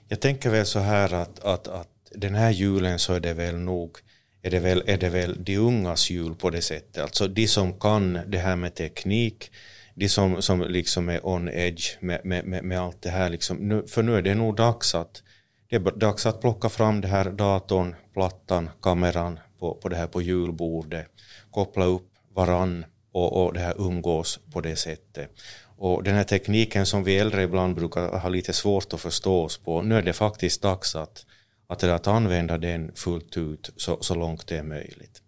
Jag 0.08 0.20
tänker 0.20 0.50
väl 0.50 0.66
så 0.66 0.80
här 0.80 1.14
att, 1.14 1.40
att, 1.40 1.68
att 1.68 1.88
den 2.12 2.36
här 2.36 2.52
julen 2.52 3.00
så 3.00 3.14
är 3.14 3.20
det 3.20 3.34
väl 3.34 3.56
nog 3.56 3.98
är 4.42 4.52
det 4.52 4.60
väl, 4.60 4.84
är 4.86 4.98
det 4.98 5.10
väl 5.10 5.44
de 5.44 5.58
ungas 5.58 6.10
jul 6.10 6.36
på 6.36 6.50
det 6.50 6.62
sättet. 6.62 7.04
Alltså 7.04 7.28
de 7.28 7.48
som 7.48 7.80
kan 7.80 8.20
det 8.28 8.38
här 8.38 8.56
med 8.56 8.76
teknik, 8.76 9.52
de 9.96 10.10
som, 10.10 10.42
som 10.42 10.62
liksom 10.62 11.10
är 11.10 11.26
on 11.26 11.50
edge 11.50 11.98
med, 12.00 12.22
med, 12.24 12.46
med, 12.46 12.64
med 12.64 12.80
allt 12.80 13.02
det 13.02 13.10
här. 13.10 13.30
Liksom. 13.30 13.58
Nu, 13.58 13.88
för 13.88 14.04
nu 14.04 14.16
är 14.16 14.22
det 14.22 14.36
nog 14.36 14.56
dags 14.56 14.96
att, 14.96 15.24
det 15.70 15.76
är 15.76 15.80
dags 15.80 16.26
att 16.26 16.42
plocka 16.42 16.70
fram 16.70 17.02
det 17.02 17.08
här 17.08 17.32
datorn, 17.32 17.96
plattan, 18.14 18.70
kameran 18.82 19.40
på, 19.60 19.76
på 19.76 19.90
det 19.90 19.96
här 19.96 20.08
på 20.08 20.22
julbordet, 20.22 21.08
koppla 21.52 21.86
upp 21.86 22.12
varann 22.36 22.86
och, 23.12 23.46
och 23.46 23.54
det 23.54 23.60
här 23.60 23.76
umgås 23.78 24.40
på 24.54 24.62
det 24.62 24.76
sättet. 24.76 25.30
Och 25.78 26.04
den 26.04 26.16
här 26.16 26.24
tekniken 26.24 26.86
som 26.86 27.04
vi 27.04 27.18
äldre 27.18 27.44
ibland 27.44 27.76
brukar 27.76 28.20
ha 28.20 28.30
lite 28.30 28.54
svårt 28.54 28.94
att 28.94 29.02
förstå 29.02 29.44
oss 29.44 29.58
på, 29.58 29.82
nu 29.82 29.98
är 29.98 30.02
det 30.02 30.14
faktiskt 30.14 30.62
dags 30.62 30.96
att, 30.96 31.26
att, 31.68 31.84
att 31.84 32.08
använda 32.08 32.58
den 32.58 32.92
fullt 32.96 33.38
ut 33.38 33.74
så, 33.76 33.98
så 34.02 34.16
långt 34.16 34.48
det 34.48 34.58
är 34.58 34.64
möjligt. 34.64 35.22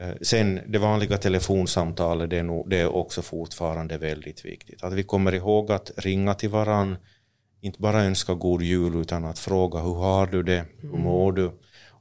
Eh, 0.00 0.14
sen 0.22 0.60
det 0.66 0.78
vanliga 0.78 1.16
telefonsamtalet, 1.16 2.30
det 2.30 2.38
är, 2.38 2.42
nog, 2.42 2.70
det 2.70 2.76
är 2.80 2.94
också 2.96 3.22
fortfarande 3.22 3.98
väldigt 3.98 4.44
viktigt. 4.44 4.82
Att 4.82 4.92
vi 4.92 5.02
kommer 5.02 5.34
ihåg 5.34 5.72
att 5.72 5.90
ringa 5.96 6.34
till 6.34 6.48
varann, 6.48 6.96
inte 7.60 7.80
bara 7.80 8.04
önska 8.04 8.34
god 8.34 8.62
jul 8.62 8.94
utan 8.94 9.24
att 9.24 9.38
fråga 9.38 9.80
hur 9.80 9.94
har 9.94 10.26
du 10.26 10.42
det, 10.42 10.64
hur 10.80 10.88
mm. 10.88 11.02
mår 11.02 11.32
du? 11.32 11.52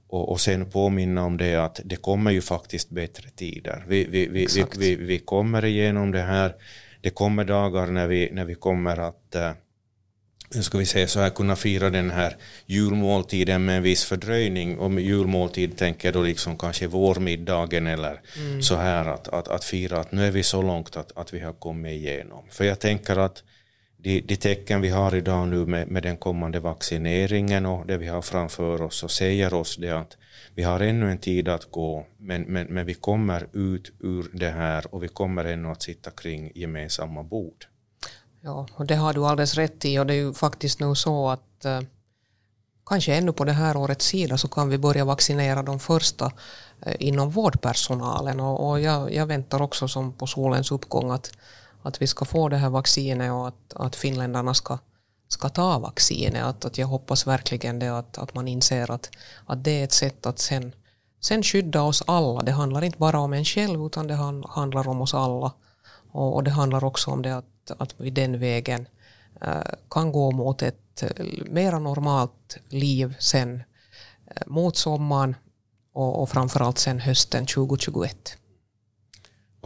Och, 0.08 0.32
och 0.32 0.42
sen 0.42 0.70
påminna 0.70 1.26
om 1.26 1.38
det 1.38 1.56
att 1.56 1.82
det 1.86 1.96
kommer 1.96 2.32
ju 2.32 2.42
faktiskt 2.42 2.90
bättre 2.90 3.30
tider. 3.30 3.86
Vi, 3.88 4.06
vi, 4.06 4.28
vi, 4.28 4.48
vi, 4.56 4.66
vi, 4.78 4.96
vi 4.96 5.20
kommer 5.20 5.66
igenom 5.66 6.12
det 6.12 6.22
här. 6.22 6.56
Det 7.02 7.10
kommer 7.10 7.46
dagar 7.46 7.88
när 7.88 8.08
vi, 8.08 8.30
när 8.32 8.46
vi 8.46 8.56
kommer 8.56 8.98
att 8.98 9.36
uh, 9.36 9.52
ska 10.62 10.78
vi 10.78 10.86
säga 10.86 11.08
så 11.08 11.20
här, 11.20 11.30
kunna 11.30 11.56
fira 11.56 11.90
den 11.90 12.12
här 12.12 12.38
julmåltiden 12.66 13.66
med 13.66 13.78
en 13.78 13.84
viss 13.84 14.06
fördröjning. 14.06 14.94
Med 14.94 15.04
julmåltid 15.04 15.78
tänker 15.78 16.08
jag 16.08 16.14
då 16.14 16.22
liksom 16.22 16.58
kanske 16.58 16.88
vårmiddagen 16.88 17.88
eller 17.88 18.22
mm. 18.38 18.62
så 18.62 18.76
här 18.76 19.06
att, 19.06 19.28
att, 19.28 19.48
att 19.48 19.64
fira 19.64 20.00
att 20.00 20.12
nu 20.12 20.28
är 20.28 20.32
vi 20.32 20.44
så 20.44 20.62
långt 20.62 20.98
att, 20.98 21.18
att 21.18 21.34
vi 21.34 21.40
har 21.40 21.54
kommit 21.54 21.92
igenom. 21.92 22.46
För 22.50 22.66
jag 22.66 22.80
tänker 22.80 23.18
att 23.18 23.44
de, 23.98 24.22
de 24.22 24.36
tecken 24.36 24.82
vi 24.82 24.90
har 24.90 25.16
idag 25.16 25.48
nu 25.48 25.66
med, 25.66 25.88
med 25.88 26.04
den 26.04 26.18
kommande 26.18 26.60
vaccineringen 26.60 27.66
och 27.66 27.86
det 27.86 27.98
vi 27.98 28.08
har 28.08 28.22
framför 28.22 28.82
oss 28.82 28.96
så 28.96 29.08
säger 29.08 29.54
oss 29.54 29.78
det 29.78 29.92
att 29.92 30.18
vi 30.56 30.64
har 30.64 30.80
ännu 30.80 31.12
en 31.12 31.18
tid 31.18 31.48
att 31.48 31.72
gå 31.72 32.06
men, 32.18 32.42
men, 32.42 32.68
men 32.68 32.86
vi 32.86 32.94
kommer 32.94 33.48
ut 33.54 33.92
ur 34.00 34.30
det 34.34 34.50
här 34.50 34.96
och 34.96 35.04
vi 35.04 35.08
kommer 35.08 35.46
ännu 35.46 35.68
att 35.68 35.84
sitta 35.84 36.12
kring 36.12 36.52
gemensamma 36.56 37.24
bord. 37.24 37.66
Ja, 38.42 38.68
och 38.76 38.86
det 38.86 38.96
har 38.96 39.14
du 39.14 39.26
alldeles 39.26 39.56
rätt 39.56 39.86
i 39.86 40.00
och 40.00 40.06
det 40.06 40.14
är 40.14 40.18
ju 40.18 40.34
faktiskt 40.34 40.80
nu 40.80 40.96
så 40.96 41.30
att 41.30 41.66
eh, 41.66 41.82
kanske 42.86 43.16
ännu 43.16 43.32
på 43.34 43.44
det 43.44 43.52
här 43.52 43.78
årets 43.78 44.06
sida 44.06 44.38
så 44.38 44.48
kan 44.48 44.70
vi 44.70 44.78
börja 44.78 45.06
vaccinera 45.06 45.64
de 45.64 45.80
första 45.80 46.32
eh, 46.82 46.96
inom 47.00 47.30
vårdpersonalen 47.30 48.40
och, 48.40 48.70
och 48.70 48.80
jag, 48.80 49.14
jag, 49.14 49.26
väntar 49.26 49.62
också 49.62 49.88
som 49.88 50.14
på 50.14 50.28
solens 50.28 50.72
uppgång 50.72 51.12
att 51.12 51.32
att 51.88 52.02
vi 52.02 52.08
ska 52.08 52.26
få 52.26 52.50
det 52.50 52.58
här 52.58 52.70
vaccinet 52.70 53.32
och 53.32 53.48
att, 53.48 53.74
att 53.76 53.96
finländarna 53.96 54.54
ska, 54.54 54.78
ska 55.28 55.50
ta 55.50 55.80
vaccinet. 55.80 56.44
Att, 56.44 56.66
att 56.66 56.78
jag 56.78 56.88
hoppas 56.88 57.28
verkligen 57.28 57.80
det 57.80 57.98
att, 57.98 58.18
att 58.18 58.36
man 58.36 58.48
inser 58.48 58.92
att, 58.92 59.10
att 59.46 59.64
det 59.64 59.72
är 59.72 59.84
ett 59.84 59.92
sätt 59.92 60.26
att 60.26 60.40
sen, 60.40 60.76
sen 61.22 61.44
skydda 61.44 61.82
oss 61.82 62.04
alla. 62.08 62.42
Det 62.42 62.52
handlar 62.52 62.84
inte 62.84 62.98
bara 62.98 63.20
om 63.20 63.34
en 63.34 63.46
själv 63.46 63.86
utan 63.86 64.08
det 64.08 64.16
handlar 64.50 64.88
om 64.88 65.02
oss 65.02 65.14
alla. 65.14 65.54
Och, 66.12 66.36
och 66.36 66.44
det 66.44 66.52
handlar 66.52 66.84
också 66.84 67.12
om 67.12 67.22
det 67.22 67.38
att, 67.38 67.72
att 67.78 67.96
vi 67.98 68.10
den 68.10 68.40
vägen 68.40 68.88
äh, 69.42 69.74
kan 69.90 70.12
gå 70.12 70.32
mot 70.32 70.62
ett 70.62 71.04
eh, 71.04 71.26
mera 71.46 71.80
normalt 71.80 72.58
liv 72.70 73.16
sen 73.20 73.64
äh, 74.36 74.42
mot 74.48 74.78
sommaren 74.78 75.36
och, 75.94 76.22
och 76.22 76.30
framförallt 76.30 76.78
sen 76.78 77.00
hösten 77.00 77.46
2021. 77.46 78.38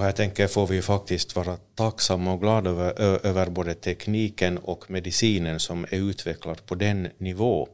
Och 0.01 0.05
här 0.05 0.13
tänker 0.13 0.47
får 0.47 0.67
vi 0.67 0.81
faktiskt 0.81 1.35
vara 1.35 1.57
tacksamma 1.75 2.33
och 2.33 2.41
glada 2.41 2.69
över, 2.69 3.25
över 3.25 3.49
både 3.49 3.73
tekniken 3.73 4.57
och 4.57 4.91
medicinen 4.91 5.59
som 5.59 5.83
är 5.83 6.09
utvecklad 6.09 6.65
på 6.65 6.75
den 6.75 7.07
nivå. 7.17 7.67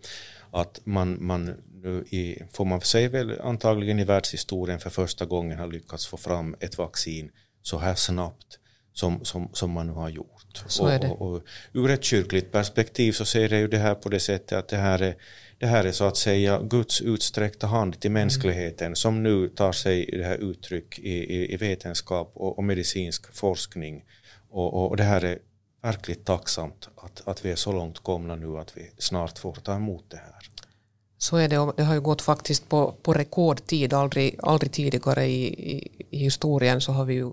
Att 0.52 0.82
man, 0.84 1.18
man 1.26 1.56
nu 1.84 2.06
i, 2.10 2.44
får 2.54 2.66
man 2.66 2.82
säga 2.82 3.10
väl 3.10 3.42
antagligen 3.42 4.00
i 4.00 4.04
världshistorien 4.04 4.80
för 4.80 4.90
första 4.90 5.26
gången 5.26 5.60
har 5.60 5.68
lyckats 5.68 6.08
få 6.08 6.18
fram 6.18 6.56
ett 6.60 6.78
vaccin 6.78 7.32
så 7.62 7.78
här 7.78 7.96
snabbt 7.96 8.60
som, 8.97 9.25
som, 9.25 9.49
som 9.53 9.71
man 9.71 9.88
nu 9.88 9.93
har 9.93 10.10
gjort. 10.10 10.63
Så 10.67 10.88
är 10.88 10.99
det. 10.99 11.07
Och, 11.07 11.21
och, 11.21 11.36
och, 11.36 11.41
ur 11.73 11.89
ett 11.89 12.03
kyrkligt 12.03 12.51
perspektiv 12.51 13.12
så 13.12 13.25
ser 13.25 13.49
det 13.49 13.60
ju 13.60 13.67
det 13.67 13.77
här 13.77 13.95
på 13.95 14.10
det 14.10 14.19
sättet 14.19 14.57
att 14.57 14.67
det 14.67 14.77
här 14.77 15.01
är 15.01 15.15
det 15.60 15.65
här 15.67 15.86
är 15.86 15.91
så 15.91 16.03
att 16.03 16.17
säga 16.17 16.60
Guds 16.60 17.01
utsträckta 17.01 17.67
hand 17.67 17.99
till 17.99 18.12
mänskligheten 18.12 18.86
mm. 18.86 18.95
som 18.95 19.23
nu 19.23 19.49
tar 19.49 19.71
sig 19.71 20.05
det 20.05 20.23
här 20.23 20.38
uttryck 20.38 20.99
i, 20.99 21.13
i, 21.13 21.53
i 21.53 21.57
vetenskap 21.57 22.31
och, 22.36 22.57
och, 22.57 22.63
medicinsk 22.63 23.36
forskning. 23.36 24.03
Och, 24.49 24.89
och, 24.89 24.97
det 24.97 25.03
här 25.03 25.25
är 25.25 25.39
verkligt 25.81 26.25
tacksamt 26.25 26.89
att, 26.95 27.27
att 27.27 27.45
vi 27.45 27.51
är 27.51 27.55
så 27.55 27.71
långt 27.71 27.99
komna 27.99 28.36
nu 28.36 28.57
att 28.57 28.77
vi 28.77 28.91
snart 28.97 29.39
får 29.39 29.53
ta 29.53 29.75
emot 29.75 30.05
det 30.07 30.17
här. 30.17 30.49
Så 31.17 31.38
är 31.38 31.49
det 31.49 31.57
och 31.57 31.73
det 31.77 31.83
har 31.83 31.93
ju 31.93 32.01
gått 32.01 32.21
faktiskt 32.21 32.69
på, 32.69 32.95
på 33.01 33.13
rekordtid. 33.13 33.93
Aldrig, 33.93 34.39
aldrig 34.43 34.71
tidigare 34.71 35.25
i, 35.25 35.47
i, 35.47 36.05
i 36.10 36.17
historien 36.17 36.81
så 36.81 36.91
har 36.91 37.05
vi 37.05 37.13
ju 37.13 37.31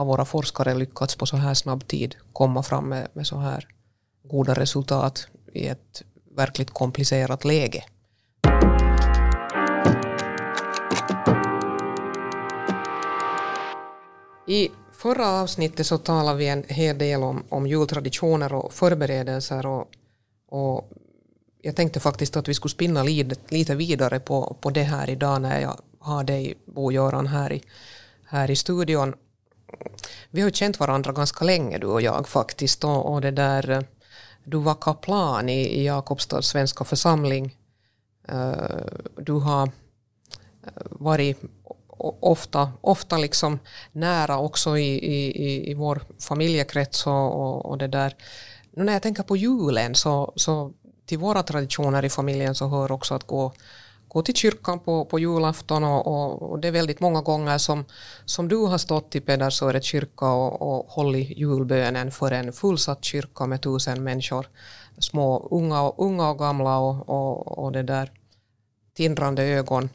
har 0.00 0.06
våra 0.06 0.24
forskare 0.24 0.74
lyckats 0.74 1.16
på 1.16 1.26
så 1.26 1.36
här 1.36 1.54
snabb 1.54 1.86
tid 1.86 2.16
komma 2.32 2.62
fram 2.62 2.88
med, 2.88 3.08
med 3.12 3.26
så 3.26 3.36
här 3.36 3.68
goda 4.22 4.54
resultat 4.54 5.26
i 5.52 5.66
ett 5.66 6.02
verkligt 6.36 6.70
komplicerat 6.70 7.44
läge. 7.44 7.84
I 14.46 14.70
förra 14.92 15.26
avsnittet 15.28 15.86
så 15.86 15.98
talade 15.98 16.38
vi 16.38 16.48
en 16.48 16.64
hel 16.68 16.98
del 16.98 17.22
om, 17.22 17.44
om 17.48 17.66
jultraditioner 17.66 18.52
och 18.52 18.72
förberedelser 18.72 19.66
och, 19.66 19.88
och 20.48 20.90
jag 21.62 21.76
tänkte 21.76 22.00
faktiskt 22.00 22.36
att 22.36 22.48
vi 22.48 22.54
skulle 22.54 22.70
spinna 22.70 23.02
lite, 23.02 23.36
lite 23.48 23.74
vidare 23.74 24.20
på, 24.20 24.56
på 24.60 24.70
det 24.70 24.82
här 24.82 25.10
idag 25.10 25.42
när 25.42 25.60
jag 25.60 25.76
har 25.98 26.24
dig, 26.24 26.54
Bo-Göran, 26.64 27.26
här 27.26 27.52
i, 27.52 27.62
här 28.26 28.50
i 28.50 28.56
studion. 28.56 29.14
Vi 30.30 30.40
har 30.40 30.48
ju 30.48 30.54
känt 30.54 30.80
varandra 30.80 31.12
ganska 31.12 31.44
länge 31.44 31.78
du 31.78 31.86
och 31.86 32.02
jag 32.02 32.28
faktiskt 32.28 32.84
och, 32.84 33.12
och 33.12 33.20
det 33.20 33.30
där 33.30 33.70
eh, 33.70 33.82
du 34.44 34.58
var 34.58 34.74
kaplan 34.74 35.48
i, 35.48 35.60
i 35.60 35.86
Jakobstads 35.86 36.48
svenska 36.48 36.84
församling. 36.84 37.56
Uh, 38.32 38.86
du 39.16 39.32
har 39.32 39.62
eh, 39.62 40.82
varit 40.90 41.38
ofta, 42.20 42.72
ofta 42.80 43.16
liksom 43.18 43.58
nära 43.92 44.38
också 44.38 44.78
i, 44.78 44.94
i, 44.94 45.70
i 45.70 45.74
vår 45.74 46.02
familjekrets 46.18 47.06
och, 47.06 47.40
och, 47.40 47.66
och, 47.66 47.78
det 47.78 47.88
där. 47.88 48.16
Nu 48.70 48.84
när 48.84 48.92
jag 48.92 49.02
tänker 49.02 49.22
på 49.22 49.36
julen 49.36 49.94
så, 49.94 50.32
så 50.36 50.72
till 51.06 51.18
våra 51.18 51.42
traditioner 51.42 52.04
i 52.04 52.10
familjen 52.10 52.54
så 52.54 52.68
hör 52.68 52.92
också 52.92 53.14
att 53.14 53.26
gå 53.26 53.52
gå 54.12 54.22
till 54.22 54.34
kyrkan 54.34 54.78
på, 54.80 55.04
på 55.04 55.18
julafton 55.18 55.84
och, 55.84 56.06
och, 56.06 56.50
och, 56.50 56.58
det 56.58 56.68
är 56.68 56.72
väldigt 56.72 57.00
många 57.00 57.22
gånger 57.22 57.58
som, 57.58 57.84
som 58.24 58.48
du 58.48 58.56
har 58.56 58.78
stått 58.78 59.16
i 59.16 59.20
Pedersöret 59.20 59.84
kyrka 59.84 60.26
och, 60.26 60.62
och 60.62 60.86
hållit 60.88 61.38
julbönen 61.38 62.10
för 62.10 62.30
en 62.30 62.52
fullsatt 62.52 63.04
kyrka 63.04 63.46
med 63.46 63.62
tusen 63.62 64.04
människor, 64.04 64.46
små 64.98 65.48
unga 65.50 65.82
och, 65.82 66.06
unga 66.06 66.30
och 66.30 66.38
gamla 66.38 66.78
och, 66.78 67.08
och, 67.08 67.58
och 67.58 67.72
det 67.72 67.82
där 67.82 68.10
tindrande 68.94 69.42
ögon. 69.42 69.90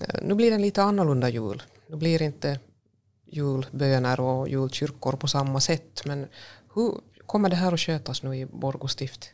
Eh, 0.00 0.20
nu 0.22 0.34
blir 0.34 0.50
det 0.50 0.54
en 0.54 0.62
lite 0.62 0.82
annorlunda 0.82 1.28
jul. 1.28 1.62
Nu 1.86 1.96
blir 1.96 2.18
det 2.18 2.24
inte 2.24 2.60
julböner 3.26 4.20
och 4.20 4.48
julkyrkor 4.48 5.12
på 5.12 5.28
samma 5.28 5.60
sätt 5.60 6.02
men 6.04 6.26
hur 6.74 6.94
kommer 7.26 7.48
det 7.48 7.56
här 7.56 7.72
att 7.72 7.80
skötas 7.80 8.22
nu 8.22 8.36
i 8.36 8.46
Borgå 8.46 8.88
stift? 8.88 9.30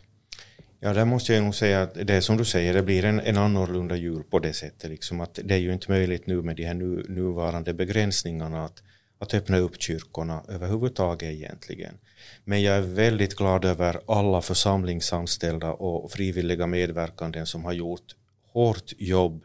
Ja, 0.84 0.92
där 0.92 1.04
måste 1.04 1.34
jag 1.34 1.44
nog 1.44 1.54
säga 1.54 1.82
att 1.82 1.94
det 1.94 2.14
är 2.14 2.20
som 2.20 2.36
du 2.36 2.44
säger, 2.44 2.74
det 2.74 2.82
blir 2.82 3.04
en, 3.04 3.20
en 3.20 3.36
annorlunda 3.36 3.96
jul 3.96 4.22
på 4.22 4.38
det 4.38 4.52
sättet. 4.52 4.90
Liksom 4.90 5.20
att 5.20 5.38
det 5.44 5.54
är 5.54 5.58
ju 5.58 5.72
inte 5.72 5.90
möjligt 5.90 6.26
nu 6.26 6.42
med 6.42 6.56
de 6.56 6.64
här 6.64 6.74
nu, 6.74 7.04
nuvarande 7.08 7.74
begränsningarna 7.74 8.64
att, 8.64 8.82
att 9.18 9.34
öppna 9.34 9.58
upp 9.58 9.82
kyrkorna 9.82 10.42
överhuvudtaget 10.48 11.32
egentligen. 11.32 11.94
Men 12.44 12.62
jag 12.62 12.76
är 12.76 12.80
väldigt 12.80 13.36
glad 13.36 13.64
över 13.64 14.00
alla 14.06 14.42
församlingsanställda 14.42 15.72
och 15.72 16.12
frivilliga 16.12 16.66
medverkande 16.66 17.46
som 17.46 17.64
har 17.64 17.72
gjort 17.72 18.16
hårt 18.52 18.92
jobb 18.98 19.44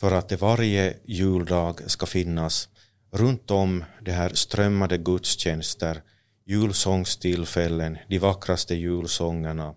för 0.00 0.12
att 0.12 0.28
det 0.28 0.36
varje 0.36 0.94
juldag 1.04 1.80
ska 1.90 2.06
finnas 2.06 2.68
runt 3.10 3.50
om 3.50 3.84
det 4.00 4.12
här 4.12 4.30
strömmade 4.34 4.98
gudstjänster, 4.98 6.02
julsångstillfällen, 6.46 7.98
de 8.08 8.18
vackraste 8.18 8.74
julsångerna 8.74 9.74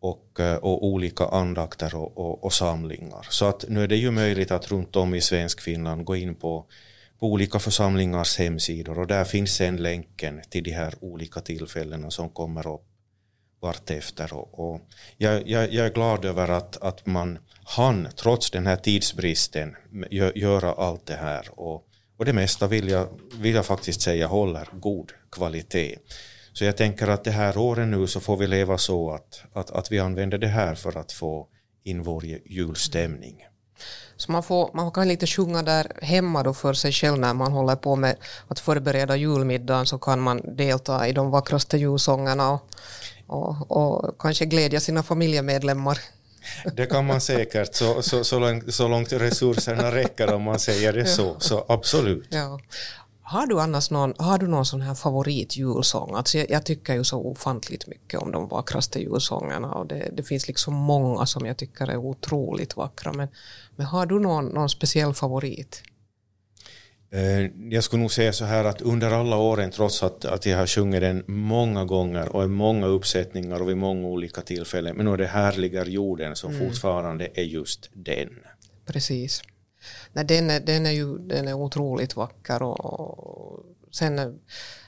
och, 0.00 0.40
eh, 0.40 0.56
och 0.56 0.84
olika 0.86 1.24
andakter 1.24 1.94
och, 1.94 2.18
och, 2.18 2.44
och, 2.44 2.52
samlingar. 2.52 3.26
Så 3.30 3.44
att 3.44 3.64
nu 3.68 3.82
är 3.82 3.88
det 3.88 3.96
ju 3.96 4.10
möjligt 4.10 4.50
att 4.50 4.70
runt 4.70 4.96
om 4.96 5.14
i 5.14 5.20
svensk 5.20 5.60
Finland 5.60 6.04
gå 6.04 6.16
in 6.16 6.34
på, 6.34 6.66
på 7.18 7.26
olika 7.26 7.58
församlingars 7.58 8.38
hemsidor 8.38 8.98
och 8.98 9.06
där 9.06 9.24
finns 9.24 9.54
sen 9.54 9.76
länken 9.76 10.42
till 10.50 10.64
de 10.64 10.70
här 10.70 10.94
olika 11.00 11.40
tillfällena 11.40 12.10
som 12.10 12.28
kommer 12.28 12.74
upp 12.74 12.84
vartefter. 13.60 14.32
Och, 14.32 14.58
och 14.58 14.80
jag, 15.16 15.48
jag, 15.48 15.72
jag, 15.72 15.86
är 15.86 15.90
glad 15.90 16.24
över 16.24 16.48
att, 16.48 16.76
att 16.76 17.06
man 17.06 17.38
han, 17.64 18.08
trots 18.16 18.50
den 18.50 18.66
här 18.66 18.76
tidsbristen, 18.76 19.76
göra 20.34 20.72
allt 20.72 21.06
det 21.06 21.16
här. 21.16 21.60
Och, 21.60 21.88
och 22.16 22.24
det 22.24 22.32
mesta 22.32 22.66
vill 22.66 22.88
jag, 22.88 23.08
vill 23.34 23.54
jag 23.54 23.66
faktiskt 23.66 24.00
säga 24.00 24.26
håller 24.26 24.68
god 24.72 25.12
kvalitet. 25.32 25.98
Så 26.58 26.64
jag 26.64 26.76
tänker 26.76 27.08
att 27.08 27.24
det 27.24 27.30
här 27.30 27.58
året 27.58 27.88
nu 27.88 28.06
så 28.06 28.20
får 28.20 28.36
vi 28.36 28.46
leva 28.46 28.78
så 28.78 29.10
att, 29.10 29.42
att, 29.52 29.70
att 29.70 29.92
vi 29.92 29.98
använder 29.98 30.38
det 30.38 30.46
här 30.46 30.74
för 30.74 30.96
att 30.98 31.12
få 31.12 31.46
in 31.84 32.02
vår 32.02 32.24
julstämning. 32.44 33.46
Så 34.16 34.32
man, 34.32 34.42
får, 34.42 34.70
man 34.74 34.90
kan 34.90 35.08
lite 35.08 35.26
sjunga 35.26 35.62
där 35.62 35.92
hemma 36.02 36.42
då 36.42 36.54
för 36.54 36.74
sig 36.74 36.92
själv 36.92 37.18
när 37.18 37.34
man 37.34 37.52
håller 37.52 37.76
på 37.76 37.96
med 37.96 38.16
att 38.48 38.58
förbereda 38.58 39.16
julmiddagen 39.16 39.86
så 39.86 39.98
kan 39.98 40.20
man 40.20 40.56
delta 40.56 41.08
i 41.08 41.12
de 41.12 41.30
vackraste 41.30 41.78
julsångerna 41.78 42.50
och, 42.52 42.62
och, 43.26 43.70
och 43.70 44.20
kanske 44.20 44.44
glädja 44.44 44.80
sina 44.80 45.02
familjemedlemmar. 45.02 45.98
Det 46.76 46.86
kan 46.86 47.06
man 47.06 47.20
säkert, 47.20 47.74
så, 47.74 48.02
så, 48.02 48.24
så, 48.24 48.38
långt, 48.38 48.74
så 48.74 48.88
långt 48.88 49.12
resurserna 49.12 49.94
räcker 49.94 50.34
om 50.34 50.42
man 50.42 50.58
säger 50.58 50.92
det 50.92 51.06
så, 51.06 51.36
så 51.38 51.64
absolut. 51.68 52.28
Ja. 52.30 52.60
Har 53.28 53.46
du 53.46 53.60
annars 53.60 53.90
någon, 53.90 54.14
har 54.18 54.38
du 54.38 54.46
någon 54.46 54.66
sån 54.66 54.80
här 54.80 54.94
favoritjulsång? 54.94 56.14
Alltså 56.14 56.38
jag, 56.38 56.50
jag, 56.50 56.64
tycker 56.64 56.94
ju 56.94 57.04
så 57.04 57.18
ofantligt 57.18 57.86
mycket 57.86 58.20
om 58.20 58.32
de 58.32 58.48
vackraste 58.48 59.00
julsångerna 59.00 59.72
och 59.72 59.86
det, 59.86 60.10
det, 60.12 60.22
finns 60.22 60.48
liksom 60.48 60.74
många 60.74 61.26
som 61.26 61.46
jag 61.46 61.56
tycker 61.56 61.86
är 61.86 61.96
otroligt 61.96 62.76
vackra. 62.76 63.12
Men, 63.12 63.28
men 63.76 63.86
har 63.86 64.06
du 64.06 64.20
någon, 64.20 64.44
någon 64.46 64.68
speciell 64.68 65.14
favorit? 65.14 65.82
Eh, 67.10 67.70
jag 67.70 67.84
skulle 67.84 68.02
nog 68.02 68.12
säga 68.12 68.32
så 68.32 68.44
här 68.44 68.64
att 68.64 68.80
under 68.80 69.10
alla 69.10 69.36
åren, 69.36 69.70
trots 69.70 70.02
att, 70.02 70.24
att 70.24 70.46
jag 70.46 70.58
har 70.58 70.66
sjungit 70.66 71.00
den 71.00 71.24
många 71.26 71.84
gånger 71.84 72.28
och 72.28 72.44
i 72.44 72.48
många 72.48 72.86
uppsättningar 72.86 73.62
och 73.62 73.68
vid 73.68 73.76
många 73.76 74.08
olika 74.08 74.40
tillfällen, 74.40 74.96
men 74.96 75.06
är 75.06 75.16
det 75.16 75.26
härliga 75.26 75.84
jorden 75.84 76.36
som 76.36 76.54
mm. 76.54 76.68
fortfarande 76.68 77.28
är 77.34 77.44
just 77.44 77.90
den. 77.92 78.30
Precis. 78.86 79.42
Nej, 80.16 80.24
den, 80.24 80.50
är, 80.50 80.60
den, 80.60 80.86
är 80.86 80.90
ju, 80.90 81.18
den 81.18 81.48
är 81.48 81.54
otroligt 81.54 82.16
vacker 82.16 82.62
och 82.62 83.64
sen, 83.90 84.40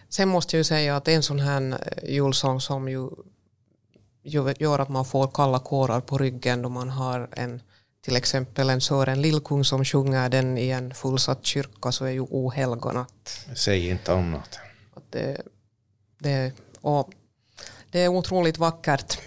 sen 0.09 0.29
måste 0.29 0.57
jag 0.57 0.59
ju 0.59 0.65
säga 0.65 0.97
att 0.97 1.09
en 1.09 1.23
sån 1.23 1.41
här 1.41 1.79
julsång 2.03 2.61
som 2.61 2.89
ju 2.89 3.11
gör 4.59 4.79
att 4.79 4.89
man 4.89 5.05
får 5.05 5.27
kalla 5.35 5.59
kårar 5.59 6.01
på 6.01 6.19
ryggen 6.19 6.63
då 6.63 6.69
man 6.69 6.89
har 6.89 7.29
en 7.33 7.63
till 8.05 8.17
exempel 8.17 8.71
en 8.71 8.81
Sören 8.81 9.23
Lillkung 9.23 9.65
som 9.65 9.85
sjunger 9.85 10.29
den 10.29 10.59
i 10.59 10.69
en 10.69 10.95
fullsatt 10.95 11.47
kyrka 11.47 11.93
så 11.93 12.05
är 12.05 12.11
ju 12.11 12.21
ohelgonat. 12.21 13.47
Säg 13.55 13.89
inte 13.89 14.13
annat. 14.13 14.59
Det, 15.11 15.41
det, 16.19 16.53
och 16.81 17.11
det 17.91 18.01
är 18.01 18.09
otroligt 18.09 18.59
vackert. 18.59 19.19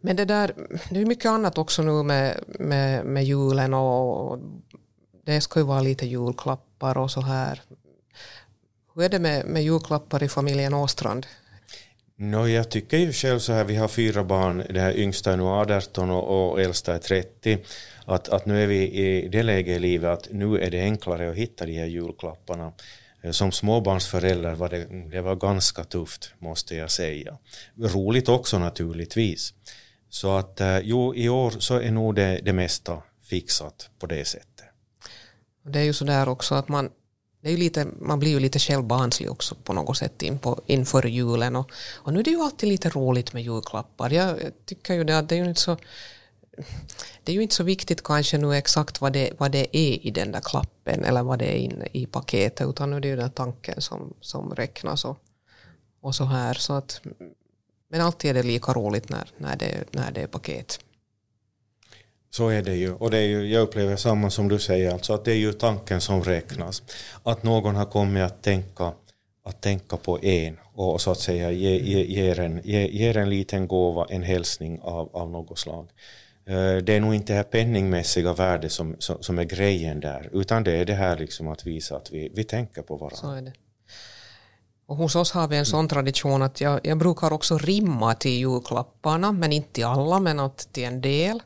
Men 0.00 0.16
det 0.16 0.24
där, 0.24 0.54
det 0.90 1.00
är 1.00 1.06
mycket 1.06 1.30
annat 1.30 1.58
också 1.58 1.82
nu 1.82 2.02
med, 2.02 2.44
med, 2.58 3.04
med 3.04 3.24
julen 3.24 3.74
och 3.74 4.38
det 5.26 5.40
ska 5.40 5.60
ju 5.60 5.66
vara 5.66 5.80
lite 5.80 6.06
julklappar 6.06 6.98
och 6.98 7.10
så 7.10 7.20
här. 7.20 7.62
Hur 8.94 9.04
är 9.04 9.08
det 9.08 9.18
med, 9.18 9.46
med 9.46 9.62
julklappar 9.62 10.22
i 10.22 10.28
familjen 10.28 10.74
Åstrand? 10.74 11.26
No, 12.16 12.48
jag 12.48 12.70
tycker 12.70 12.98
ju 12.98 13.12
själv 13.12 13.38
så 13.38 13.52
här, 13.52 13.64
vi 13.64 13.76
har 13.76 13.88
fyra 13.88 14.24
barn, 14.24 14.62
det 14.70 14.80
här 14.80 14.96
yngsta 14.96 15.32
är 15.32 15.36
nu 15.36 15.42
18 15.42 16.10
och, 16.10 16.50
och 16.50 16.60
äldsta 16.60 16.94
är 16.94 16.98
30, 16.98 17.58
att, 18.04 18.28
att 18.28 18.46
nu 18.46 18.62
är 18.62 18.66
vi 18.66 18.90
i 18.90 19.28
det 19.28 19.42
läget 19.42 19.76
i 19.76 19.80
livet 19.80 20.10
att 20.10 20.28
nu 20.32 20.58
är 20.58 20.70
det 20.70 20.80
enklare 20.80 21.30
att 21.30 21.36
hitta 21.36 21.66
de 21.66 21.78
här 21.78 21.86
julklapparna. 21.86 22.72
Eh, 23.22 23.30
som 23.30 23.52
småbarnsförälder 23.52 24.54
var 24.54 24.68
det, 24.68 25.10
det 25.10 25.20
var 25.20 25.36
ganska 25.36 25.84
tufft, 25.84 26.34
måste 26.38 26.76
jag 26.76 26.90
säga. 26.90 27.38
Roligt 27.76 28.28
också 28.28 28.58
naturligtvis. 28.58 29.54
Så 30.08 30.36
att 30.36 30.60
eh, 30.60 30.78
jo, 30.78 31.14
i 31.14 31.28
år 31.28 31.50
så 31.50 31.80
är 31.80 31.90
nog 31.90 32.14
det, 32.14 32.40
det 32.42 32.52
mesta 32.52 33.02
fixat 33.24 33.90
på 33.98 34.06
det 34.06 34.24
sättet. 34.24 34.65
Det 35.68 35.78
är 35.78 35.84
ju 35.84 35.92
sådär 35.92 36.28
också 36.28 36.54
att 36.54 36.68
man, 36.68 36.90
det 37.40 37.48
är 37.48 37.52
ju 37.52 37.58
lite, 37.58 37.86
man 38.00 38.18
blir 38.18 38.30
ju 38.30 38.40
lite 38.40 38.58
självbarnslig 38.58 39.30
också 39.30 39.54
på 39.54 39.72
något 39.72 39.96
sätt 39.96 40.22
in 40.22 40.38
på, 40.38 40.60
inför 40.66 41.06
julen. 41.06 41.56
Och, 41.56 41.70
och 41.94 42.12
nu 42.12 42.20
är 42.20 42.24
det 42.24 42.30
ju 42.30 42.40
alltid 42.40 42.68
lite 42.68 42.88
roligt 42.88 43.32
med 43.32 43.42
julklappar. 43.42 44.10
Jag, 44.10 44.38
tycker 44.64 44.94
ju 44.94 45.04
det 45.04 45.18
att 45.18 45.28
det 45.28 45.34
är 45.34 45.38
ju 45.38 45.48
inte 45.48 45.60
så 45.60 45.76
det 47.24 47.32
är 47.32 47.36
ju 47.36 47.42
inte 47.42 47.54
så 47.54 47.64
viktigt 47.64 48.02
kanske 48.04 48.38
nu 48.38 48.54
exakt 48.54 49.00
vad 49.00 49.12
det, 49.12 49.32
vad 49.38 49.52
det 49.52 49.76
är 49.76 50.06
i 50.06 50.10
den 50.10 50.32
där 50.32 50.40
klappen 50.40 51.04
eller 51.04 51.22
vad 51.22 51.38
det 51.38 51.44
är 51.44 51.58
inne 51.58 51.88
i 51.92 52.06
paketet 52.06 52.68
utan 52.68 52.90
nu 52.90 52.96
är 52.96 53.00
det 53.00 53.08
ju 53.08 53.16
den 53.16 53.30
tanken 53.30 53.80
som, 53.80 54.14
som 54.20 54.54
räknas 54.54 55.04
och, 55.04 55.18
och 56.00 56.14
så 56.14 56.24
här. 56.24 56.54
Så 56.54 56.72
att, 56.72 57.00
men 57.88 58.00
alltid 58.00 58.30
är 58.30 58.34
det 58.34 58.42
lika 58.42 58.72
roligt 58.72 59.08
när, 59.08 59.30
när, 59.38 59.56
det, 59.56 59.84
när 59.90 60.10
det 60.10 60.22
är 60.22 60.26
paket. 60.26 60.80
Så 62.30 62.48
är 62.48 62.62
det 62.62 62.74
ju. 62.74 62.92
Och 62.92 63.10
det 63.10 63.18
är 63.18 63.26
ju, 63.26 63.52
jag 63.52 63.62
upplever 63.62 63.96
samma 63.96 64.30
som 64.30 64.48
du 64.48 64.58
säger, 64.58 64.92
alltså 64.92 65.12
att 65.12 65.24
det 65.24 65.32
är 65.32 65.36
ju 65.36 65.52
tanken 65.52 66.00
som 66.00 66.22
räknas. 66.22 66.82
Att 67.22 67.42
någon 67.42 67.76
har 67.76 67.84
kommit 67.84 68.22
att 68.22 68.42
tänka, 68.42 68.92
att 69.44 69.60
tänka 69.60 69.96
på 69.96 70.24
en 70.24 70.56
och 70.74 71.00
så 71.00 71.10
att 71.10 71.20
säga 71.20 71.50
ge, 71.50 71.76
ge, 71.76 72.04
ger, 72.04 72.40
en, 72.40 72.60
ge, 72.64 72.86
ger 72.86 73.16
en 73.16 73.30
liten 73.30 73.68
gåva, 73.68 74.06
en 74.08 74.22
hälsning 74.22 74.80
av, 74.82 75.16
av 75.16 75.30
något 75.30 75.58
slag. 75.58 75.88
Eh, 76.46 76.76
det 76.76 76.92
är 76.92 77.00
nog 77.00 77.14
inte 77.14 77.32
det 77.32 77.36
här 77.36 77.44
penningmässiga 77.44 78.32
värdet 78.32 78.72
som, 78.72 78.96
som, 78.98 79.22
som, 79.22 79.38
är 79.38 79.44
grejen 79.44 80.00
där, 80.00 80.30
utan 80.32 80.64
det 80.64 80.72
är 80.72 80.84
det 80.84 80.94
här 80.94 81.18
liksom 81.18 81.48
att 81.48 81.66
visa 81.66 81.96
att 81.96 82.12
vi, 82.12 82.32
vi 82.34 82.44
tänker 82.44 82.82
på 82.82 82.96
varandra. 82.96 83.16
Så 83.16 83.30
är 83.30 83.42
det. 83.42 83.52
Och 84.86 84.96
hos 84.96 85.16
oss 85.16 85.32
har 85.32 85.48
vi 85.48 85.56
en 85.56 85.66
sån 85.66 85.88
tradition 85.88 86.42
att 86.42 86.60
jag, 86.60 86.80
jag 86.82 86.98
brukar 86.98 87.32
också 87.32 87.58
rimma 87.58 88.14
till 88.14 88.38
julklapparna, 88.38 89.32
men 89.32 89.52
inte 89.52 89.72
till 89.72 89.84
alla, 89.84 90.20
men 90.20 90.40
att 90.40 90.68
till 90.72 90.84
en 90.84 91.00
del. 91.00 91.42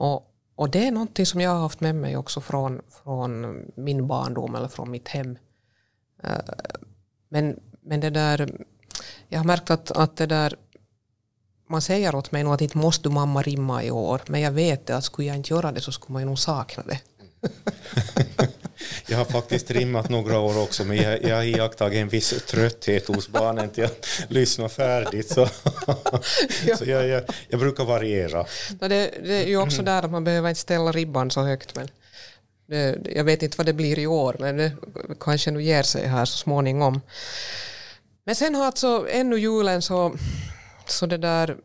Och, 0.00 0.34
och 0.54 0.70
det 0.70 0.86
är 0.86 0.90
någonting 0.92 1.26
som 1.26 1.40
jag 1.40 1.50
har 1.50 1.58
haft 1.58 1.80
med 1.80 1.94
mig 1.94 2.16
också 2.16 2.40
från, 2.40 2.82
från 3.02 3.62
min 3.76 4.06
barndom 4.06 4.54
eller 4.54 4.68
från 4.68 4.90
mitt 4.90 5.08
hem. 5.08 5.38
Eh, 6.22 6.38
men, 7.28 7.60
men 7.80 8.00
det 8.00 8.10
där, 8.10 8.64
jag 9.28 9.38
har 9.38 9.44
märkt 9.44 9.70
att, 9.70 9.90
att 9.90 10.16
det 10.16 10.26
där, 10.26 10.56
man 11.68 11.82
säger 11.82 12.14
åt 12.14 12.32
mig 12.32 12.44
nog 12.44 12.54
att 12.54 12.60
inte 12.60 12.78
måste 12.78 13.08
du 13.08 13.12
mamma 13.12 13.42
rimma 13.42 13.84
i 13.84 13.90
år, 13.90 14.20
men 14.26 14.40
jag 14.40 14.52
vet 14.52 14.90
att 14.90 15.04
skulle 15.04 15.28
jag 15.28 15.36
inte 15.36 15.54
göra 15.54 15.72
det 15.72 15.80
så 15.80 15.92
skulle 15.92 16.12
man 16.12 16.22
ju 16.22 16.26
nog 16.26 16.38
sakna 16.38 16.82
det. 16.82 17.00
Jag 19.10 19.18
har 19.18 19.24
faktiskt 19.24 19.70
rimmat 19.70 20.08
några 20.08 20.38
år 20.38 20.62
också, 20.62 20.84
men 20.84 20.96
jag, 20.96 21.22
jag 21.22 21.36
har 21.36 21.42
iakttagit 21.42 21.98
en 21.98 22.08
viss 22.08 22.44
trötthet 22.46 23.06
hos 23.08 23.28
barnen 23.28 23.70
till 23.70 23.84
att 23.84 24.06
lyssna 24.28 24.68
färdigt. 24.68 25.28
Så, 25.28 25.48
ja. 26.66 26.76
så 26.76 26.84
jag, 26.84 27.08
jag, 27.08 27.22
jag, 27.48 27.60
brukar 27.60 27.84
variera. 27.84 28.46
det, 28.78 28.88
det, 28.88 29.34
är 29.34 29.46
ju 29.46 29.56
också 29.56 29.82
där 29.82 30.02
att 30.02 30.10
man 30.10 30.24
behöver 30.24 30.48
inte 30.48 30.60
ställa 30.60 30.92
ribban 30.92 31.30
så 31.30 31.42
högt. 31.42 31.76
Men 31.76 31.88
det, 32.66 32.98
jag 33.14 33.24
vet 33.24 33.42
inte 33.42 33.56
vad 33.56 33.66
det 33.66 33.72
blir 33.72 33.98
i 33.98 34.06
år, 34.06 34.36
men 34.38 34.56
det 34.56 34.72
kanske 35.20 35.50
nu 35.50 35.62
ger 35.62 35.82
sig 35.82 36.06
här 36.06 36.24
så 36.24 36.38
småningom. 36.38 37.00
Men 38.24 38.34
sen 38.34 38.54
har 38.54 38.66
alltså 38.66 39.06
ännu 39.10 39.36
julen 39.36 39.82
så, 39.82 40.14
så 40.86 41.06
det 41.06 41.18
där 41.18 41.56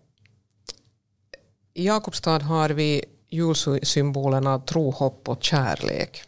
i 1.74 1.86
Jakobstad 1.86 2.40
har 2.40 2.70
vi 2.70 3.06
julsymbolerna 3.30 4.60
tro, 4.60 4.92
hopp 4.92 5.30
och 5.30 5.44
kärlek. 5.44 6.24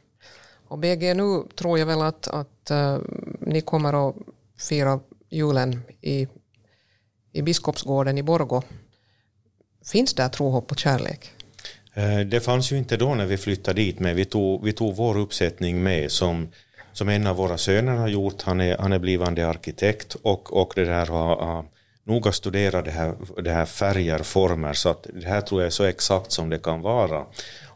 Och 0.68 0.78
BG, 0.78 1.14
nu 1.14 1.44
tror 1.56 1.80
jag 1.80 1.86
väl 1.86 2.02
att, 2.02 2.28
att 2.28 2.72
äh, 2.72 2.98
ni 3.40 3.62
kommer 3.62 4.10
att 4.10 4.16
fira 4.70 5.00
julen 5.30 5.82
i, 6.02 6.28
i 7.34 7.42
Biskopsgården 7.42 8.18
i 8.18 8.24
Borgå. 8.24 8.64
Finns 9.86 10.14
där 10.14 10.30
tro, 10.30 10.50
hopp 10.50 10.72
och 10.72 10.80
kärlek? 10.80 11.32
Eh, 11.94 12.20
det 12.20 12.40
fanns 12.40 12.72
ju 12.72 12.78
inte 12.78 12.98
då 12.98 13.16
när 13.16 13.26
vi 13.26 13.38
flyttade 13.38 13.82
dit, 13.82 14.00
men 14.00 14.16
vi 14.16 14.26
tog, 14.26 14.64
vi 14.64 14.74
tog 14.74 14.96
vår 14.96 15.18
uppsättning 15.18 15.84
med 15.84 16.12
som, 16.12 16.48
som 16.94 17.10
en 17.10 17.28
av 17.28 17.36
våra 17.36 17.58
söner 17.58 17.96
har 17.96 18.08
gjort. 18.08 18.42
Han 18.42 18.62
är, 18.62 18.78
han 18.78 18.94
är 18.94 19.00
blivande 19.00 19.48
arkitekt 19.48 20.16
och, 20.22 20.62
och 20.62 20.74
det 20.76 20.86
där 20.86 21.06
har, 21.06 21.36
har 21.36 21.66
noga 22.04 22.32
studerat 22.32 22.86
det 22.86 22.92
här, 22.92 23.16
det 23.44 23.52
här 23.52 23.66
färger, 23.66 24.20
former, 24.20 24.74
så 24.74 24.90
att 24.90 25.08
det 25.14 25.28
här 25.28 25.42
tror 25.42 25.62
jag 25.62 25.66
är 25.68 25.72
så 25.72 25.84
exakt 25.84 26.32
som 26.32 26.50
det 26.50 26.60
kan 26.60 26.82
vara. 26.82 27.26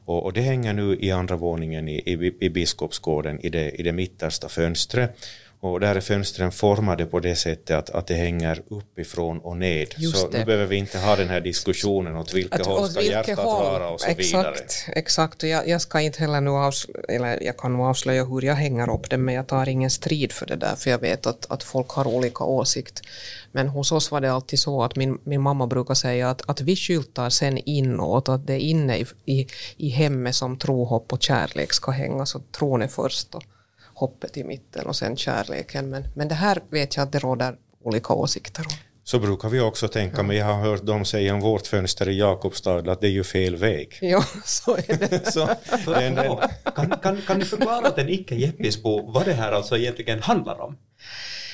Och, 0.05 0.23
och 0.25 0.33
det 0.33 0.41
hänger 0.41 0.73
nu 0.73 0.97
i 0.99 1.11
andra 1.11 1.35
våningen 1.35 1.87
i, 1.87 1.95
i, 1.95 2.33
i 2.39 2.49
Biskopsgården 2.49 3.39
i 3.39 3.49
det, 3.49 3.71
i 3.71 3.83
det 3.83 3.91
mittersta 3.91 4.49
fönstret. 4.49 5.25
Och 5.63 5.79
där 5.79 5.95
är 5.95 6.01
fönstren 6.01 6.51
formade 6.51 7.05
på 7.05 7.19
det 7.19 7.35
sättet 7.35 7.77
att, 7.77 7.89
att 7.89 8.07
det 8.07 8.13
hänger 8.13 8.61
uppifrån 8.69 9.39
och 9.39 9.57
ned. 9.57 9.87
Just 9.97 10.17
så 10.17 10.27
det. 10.27 10.37
nu 10.39 10.45
behöver 10.45 10.65
vi 10.65 10.75
inte 10.75 10.99
ha 10.99 11.15
den 11.15 11.29
här 11.29 11.41
diskussionen 11.41 12.17
åt 12.17 12.33
vilka 12.33 12.55
att, 12.55 12.65
håll 12.65 12.89
ska 12.89 13.01
hjärtat 13.01 13.39
håll, 13.39 13.63
vara 13.63 13.89
och 13.89 14.01
så 14.01 14.07
exakt, 14.07 14.27
vidare. 14.27 14.99
Exakt, 14.99 15.43
och 15.43 15.49
jag, 15.49 15.67
jag, 15.67 15.81
ska 15.81 15.99
inte 15.99 16.19
heller 16.19 16.41
nu 16.41 16.49
avslöja, 16.49 17.05
eller 17.09 17.43
jag 17.43 17.57
kan 17.57 17.73
nog 17.73 17.85
avslöja 17.85 18.25
hur 18.25 18.41
jag 18.41 18.55
hänger 18.55 18.89
upp 18.89 19.09
det, 19.09 19.17
men 19.17 19.35
jag 19.35 19.47
tar 19.47 19.69
ingen 19.69 19.89
strid 19.89 20.31
för 20.31 20.45
det 20.45 20.55
där, 20.55 20.75
för 20.75 20.89
jag 20.89 20.99
vet 20.99 21.25
att, 21.25 21.51
att 21.51 21.63
folk 21.63 21.89
har 21.89 22.07
olika 22.07 22.43
åsikt. 22.43 23.01
Men 23.51 23.67
hos 23.67 23.91
oss 23.91 24.11
var 24.11 24.21
det 24.21 24.31
alltid 24.31 24.59
så 24.59 24.83
att 24.83 24.95
min, 24.95 25.17
min 25.23 25.41
mamma 25.41 25.67
brukar 25.67 25.93
säga 25.93 26.29
att, 26.29 26.49
att 26.49 26.61
vi 26.61 26.75
skyltar 26.75 27.29
sen 27.29 27.57
inåt, 27.57 28.29
att 28.29 28.47
det 28.47 28.53
är 28.53 28.59
inne 28.59 28.97
i, 28.97 29.05
i, 29.25 29.47
i 29.77 29.89
hemmet 29.89 30.35
som 30.35 30.57
tro, 30.57 30.85
hopp 30.85 31.13
och 31.13 31.23
kärlek 31.23 31.73
ska 31.73 31.91
hänga, 31.91 32.25
så 32.25 32.39
tron 32.39 32.81
är 32.81 32.87
först. 32.87 33.35
Och, 33.35 33.43
hoppet 34.01 34.37
i 34.37 34.43
mitten 34.43 34.87
och 34.87 34.95
sen 34.95 35.17
kärleken. 35.17 35.89
Men, 35.89 36.03
men 36.15 36.27
det 36.27 36.35
här 36.35 36.61
vet 36.69 36.95
jag 36.95 37.03
att 37.03 37.11
det 37.11 37.19
råder 37.19 37.55
olika 37.83 38.13
åsikter 38.13 38.61
om. 38.61 38.75
så 39.03 39.19
brukar 39.19 39.49
vi 39.49 39.59
också 39.59 39.87
tänka, 39.87 40.23
men 40.23 40.37
jag 40.37 40.45
har 40.45 40.61
hört 40.61 40.85
dem 40.85 41.05
säga 41.05 41.33
om 41.33 41.39
vårt 41.39 41.67
fönster 41.67 42.09
i 42.09 42.19
Jakobstad 42.19 42.91
att 42.91 43.01
det 43.01 43.07
är 43.07 43.11
ju 43.11 43.23
fel 43.23 43.55
väg. 43.55 43.97
Ja, 44.01 44.23
så 44.45 44.75
är 44.75 44.97
det. 44.97 45.31
så, 45.33 45.45
den, 45.85 46.15
den... 46.15 46.37
Kan, 46.75 46.89
kan, 47.03 47.21
kan 47.27 47.39
ni 47.39 47.45
förklara 47.45 47.87
åt 47.87 47.97
en 47.97 48.09
icke-Jeppisbo 48.09 49.11
vad 49.11 49.25
det 49.25 49.33
här 49.33 49.51
alltså 49.51 49.77
egentligen 49.77 50.21
handlar 50.21 50.61
om? 50.61 50.77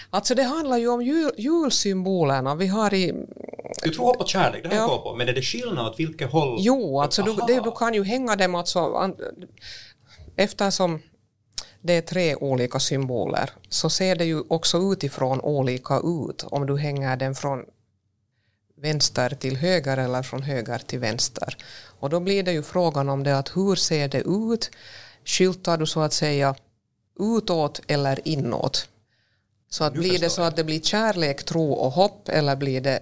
Alltså 0.10 0.36
det 0.36 0.44
handlar 0.44 0.78
ju 0.78 0.88
om 0.88 1.02
jul, 1.02 1.32
julsymbolerna. 1.38 2.56
Vi 2.56 2.68
har 2.68 2.94
i... 2.94 3.14
Du 3.84 3.90
tror 3.90 4.14
på 4.14 4.26
kärlek, 4.26 4.64
det 4.64 4.76
har 4.76 4.92
jag 4.92 5.04
på, 5.04 5.16
men 5.16 5.30
är 5.30 5.34
det 5.34 5.42
skillnad 5.42 5.88
åt 5.88 6.00
vilket 6.00 6.32
håll? 6.32 6.58
Jo, 6.60 7.02
alltså 7.02 7.24
du, 7.24 7.36
det, 7.48 7.60
du 7.64 7.72
kan 7.72 7.94
ju 7.94 8.04
hänga 8.04 8.36
dem 8.36 8.56
alltså 8.56 9.12
eftersom 10.36 11.00
det 11.82 11.94
är 11.94 12.02
tre 12.02 12.36
olika 12.36 12.80
symboler 12.80 13.50
så 13.70 13.90
ser 13.90 14.16
det 14.16 14.26
ju 14.26 14.44
också 14.48 14.78
utifrån 14.78 15.42
olika 15.42 15.98
ut 15.98 16.44
om 16.44 16.66
du 16.66 16.78
hänger 16.78 17.18
den 17.18 17.36
från 17.36 17.66
vänster 18.82 19.30
till 19.30 19.58
höger 19.58 19.98
eller 19.98 20.24
från 20.24 20.44
höger 20.44 20.78
till 20.78 21.00
vänster. 21.00 21.58
Och 22.00 22.10
då 22.10 22.20
blir 22.20 22.44
det 22.44 22.52
ju 22.52 22.64
frågan 22.64 23.10
om 23.10 23.24
det 23.24 23.38
att 23.38 23.58
hur 23.58 23.76
ser 23.76 24.08
det 24.08 24.22
ut? 24.22 24.72
Skyltar 25.26 25.78
du 25.78 25.86
så 25.86 26.02
att 26.02 26.14
säga 26.14 26.56
utåt 27.20 27.82
eller 27.88 28.28
inåt? 28.28 28.90
Så 29.70 29.84
att 29.84 29.94
blir 29.94 30.20
det 30.20 30.30
så 30.30 30.42
att 30.42 30.56
det 30.56 30.64
blir 30.64 30.80
kärlek, 30.80 31.44
tro 31.44 31.72
och 31.72 31.92
hopp 31.92 32.30
eller 32.30 32.56
blir 32.56 32.82
det 32.82 33.00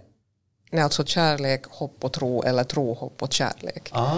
Nej, 0.76 0.84
alltså 0.84 1.06
kärlek, 1.06 1.66
hopp 1.70 2.04
och 2.04 2.14
tro 2.14 2.44
eller 2.44 2.64
tro, 2.64 2.94
hopp 2.94 3.24
och 3.24 3.34
kärlek. 3.34 3.90
Ah. 3.92 4.18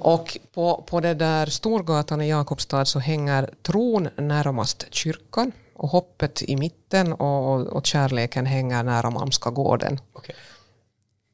Och 0.00 0.38
på, 0.54 0.84
på 0.86 1.00
det 1.00 1.14
där 1.14 1.46
Storgatan 1.46 2.22
i 2.22 2.28
Jakobstad 2.28 2.84
så 2.84 2.98
hänger 2.98 3.50
tron 3.62 4.08
närmast 4.16 4.86
kyrkan 4.90 5.52
och 5.74 5.88
hoppet 5.88 6.42
i 6.42 6.56
mitten 6.56 7.12
och, 7.12 7.66
och 7.66 7.86
kärleken 7.86 8.46
hänger 8.46 8.82
nära 8.82 9.10
Malmska 9.10 9.50
gården. 9.50 10.00
Okay. 10.14 10.34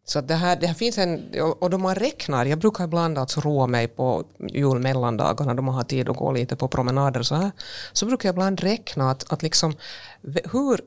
Så 0.06 0.20
det 0.20 0.34
här, 0.34 0.56
det 0.56 0.66
här 0.66 0.74
finns 0.74 0.98
en, 0.98 1.40
och 1.58 1.70
då 1.70 1.78
man 1.78 1.94
räknar, 1.94 2.46
jag 2.46 2.58
brukar 2.58 2.84
ibland 2.84 3.18
alltså 3.18 3.40
roa 3.40 3.66
mig 3.66 3.88
på 3.88 4.24
julmellandagarna 4.48 5.54
då 5.54 5.62
man 5.62 5.74
har 5.74 5.82
tid 5.82 6.08
att 6.08 6.16
gå 6.16 6.32
lite 6.32 6.56
på 6.56 6.68
promenader 6.68 7.22
så 7.22 7.34
här, 7.34 7.50
så 7.92 8.06
brukar 8.06 8.28
jag 8.28 8.32
ibland 8.32 8.60
räkna 8.60 9.10
att, 9.10 9.32
att 9.32 9.42
liksom, 9.42 9.74
hur 10.52 10.80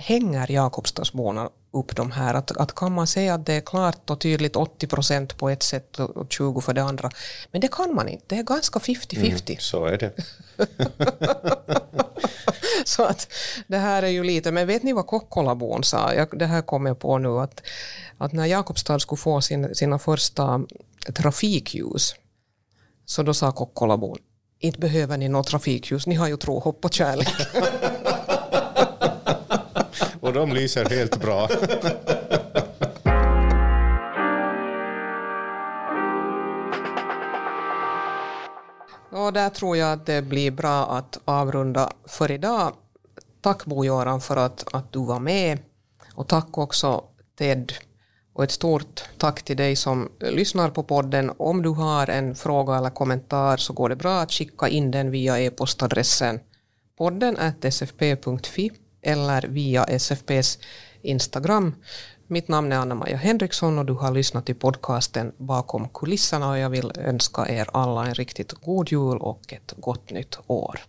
hänger 0.00 0.50
Jakobstadsborna 0.52 1.50
upp 1.72 1.96
de 1.96 2.10
här? 2.10 2.34
Att, 2.34 2.56
att 2.56 2.74
kan 2.74 2.92
man 2.92 3.06
säga 3.06 3.34
att 3.34 3.46
det 3.46 3.54
är 3.54 3.60
klart 3.60 4.10
och 4.10 4.20
tydligt 4.20 4.56
80 4.56 4.86
procent 4.86 5.36
på 5.36 5.48
ett 5.48 5.62
sätt 5.62 5.98
och 5.98 6.32
20 6.32 6.60
för 6.60 6.74
det 6.74 6.82
andra? 6.82 7.10
Men 7.50 7.60
det 7.60 7.68
kan 7.68 7.94
man 7.94 8.08
inte, 8.08 8.24
det 8.28 8.36
är 8.36 8.42
ganska 8.42 8.78
50-50. 8.78 9.50
Mm, 9.50 9.58
så 9.58 9.84
är 9.84 9.98
det. 9.98 10.12
så 12.84 13.04
att 13.04 13.28
det 13.66 13.78
här 13.78 14.02
är 14.02 14.08
ju 14.08 14.24
lite, 14.24 14.52
men 14.52 14.66
vet 14.66 14.82
ni 14.82 14.92
vad 14.92 15.06
Kokkolabon 15.06 15.84
sa? 15.84 16.14
Jag, 16.14 16.38
det 16.38 16.46
här 16.46 16.62
kommer 16.62 16.90
jag 16.90 16.98
på 16.98 17.18
nu, 17.18 17.28
att, 17.28 17.62
att 18.18 18.32
när 18.32 18.46
Jakobstad 18.46 18.98
skulle 18.98 19.18
få 19.18 19.40
sin, 19.40 19.74
sina 19.74 19.98
första 19.98 20.60
trafikljus, 21.14 22.14
så 23.04 23.22
då 23.22 23.34
sa 23.34 23.52
Kokkolabon, 23.52 24.18
inte 24.58 24.78
behöver 24.78 25.16
ni 25.16 25.28
något 25.28 25.46
trafikljus, 25.46 26.06
ni 26.06 26.14
har 26.14 26.28
ju 26.28 26.36
tro, 26.36 26.58
hopp 26.58 26.84
och 26.84 26.92
kärlek. 26.92 27.28
och 30.30 30.36
de 30.36 30.52
lyser 30.52 30.84
helt 30.84 31.20
bra. 31.20 31.48
Ja, 39.12 39.30
där 39.30 39.50
tror 39.50 39.76
jag 39.76 39.92
att 39.92 40.06
det 40.06 40.22
blir 40.22 40.50
bra 40.50 40.86
att 40.86 41.20
avrunda 41.24 41.92
för 42.06 42.30
idag. 42.30 42.72
Tack 43.40 43.64
Bo-Göran 43.64 44.20
för 44.20 44.36
att, 44.36 44.74
att 44.74 44.92
du 44.92 45.04
var 45.04 45.20
med 45.20 45.58
och 46.14 46.28
tack 46.28 46.58
också 46.58 47.04
Ted 47.38 47.72
och 48.32 48.44
ett 48.44 48.50
stort 48.50 49.04
tack 49.18 49.42
till 49.42 49.56
dig 49.56 49.76
som 49.76 50.08
lyssnar 50.20 50.70
på 50.70 50.82
podden. 50.82 51.32
Om 51.36 51.62
du 51.62 51.68
har 51.68 52.10
en 52.10 52.34
fråga 52.34 52.76
eller 52.76 52.90
kommentar 52.90 53.56
så 53.56 53.72
går 53.72 53.88
det 53.88 53.96
bra 53.96 54.20
att 54.20 54.32
skicka 54.32 54.68
in 54.68 54.90
den 54.90 55.10
via 55.10 55.40
e-postadressen 55.40 56.40
podden 56.98 57.36
sfp.fi 57.70 58.70
eller 59.02 59.42
via 59.42 59.84
SFPs 59.84 60.58
Instagram. 61.02 61.74
Mitt 62.26 62.48
namn 62.48 62.72
är 62.72 62.76
Anna-Maja 62.76 63.16
Henriksson 63.16 63.78
och 63.78 63.84
du 63.86 63.92
har 63.92 64.12
lyssnat 64.12 64.46
till 64.46 64.54
podcasten 64.54 65.32
Bakom 65.36 65.88
kulisserna 65.88 66.50
och 66.50 66.58
jag 66.58 66.70
vill 66.70 66.92
önska 66.98 67.48
er 67.48 67.68
alla 67.72 68.06
en 68.06 68.14
riktigt 68.14 68.52
god 68.52 68.92
jul 68.92 69.18
och 69.18 69.52
ett 69.52 69.74
gott 69.76 70.10
nytt 70.10 70.38
år. 70.46 70.80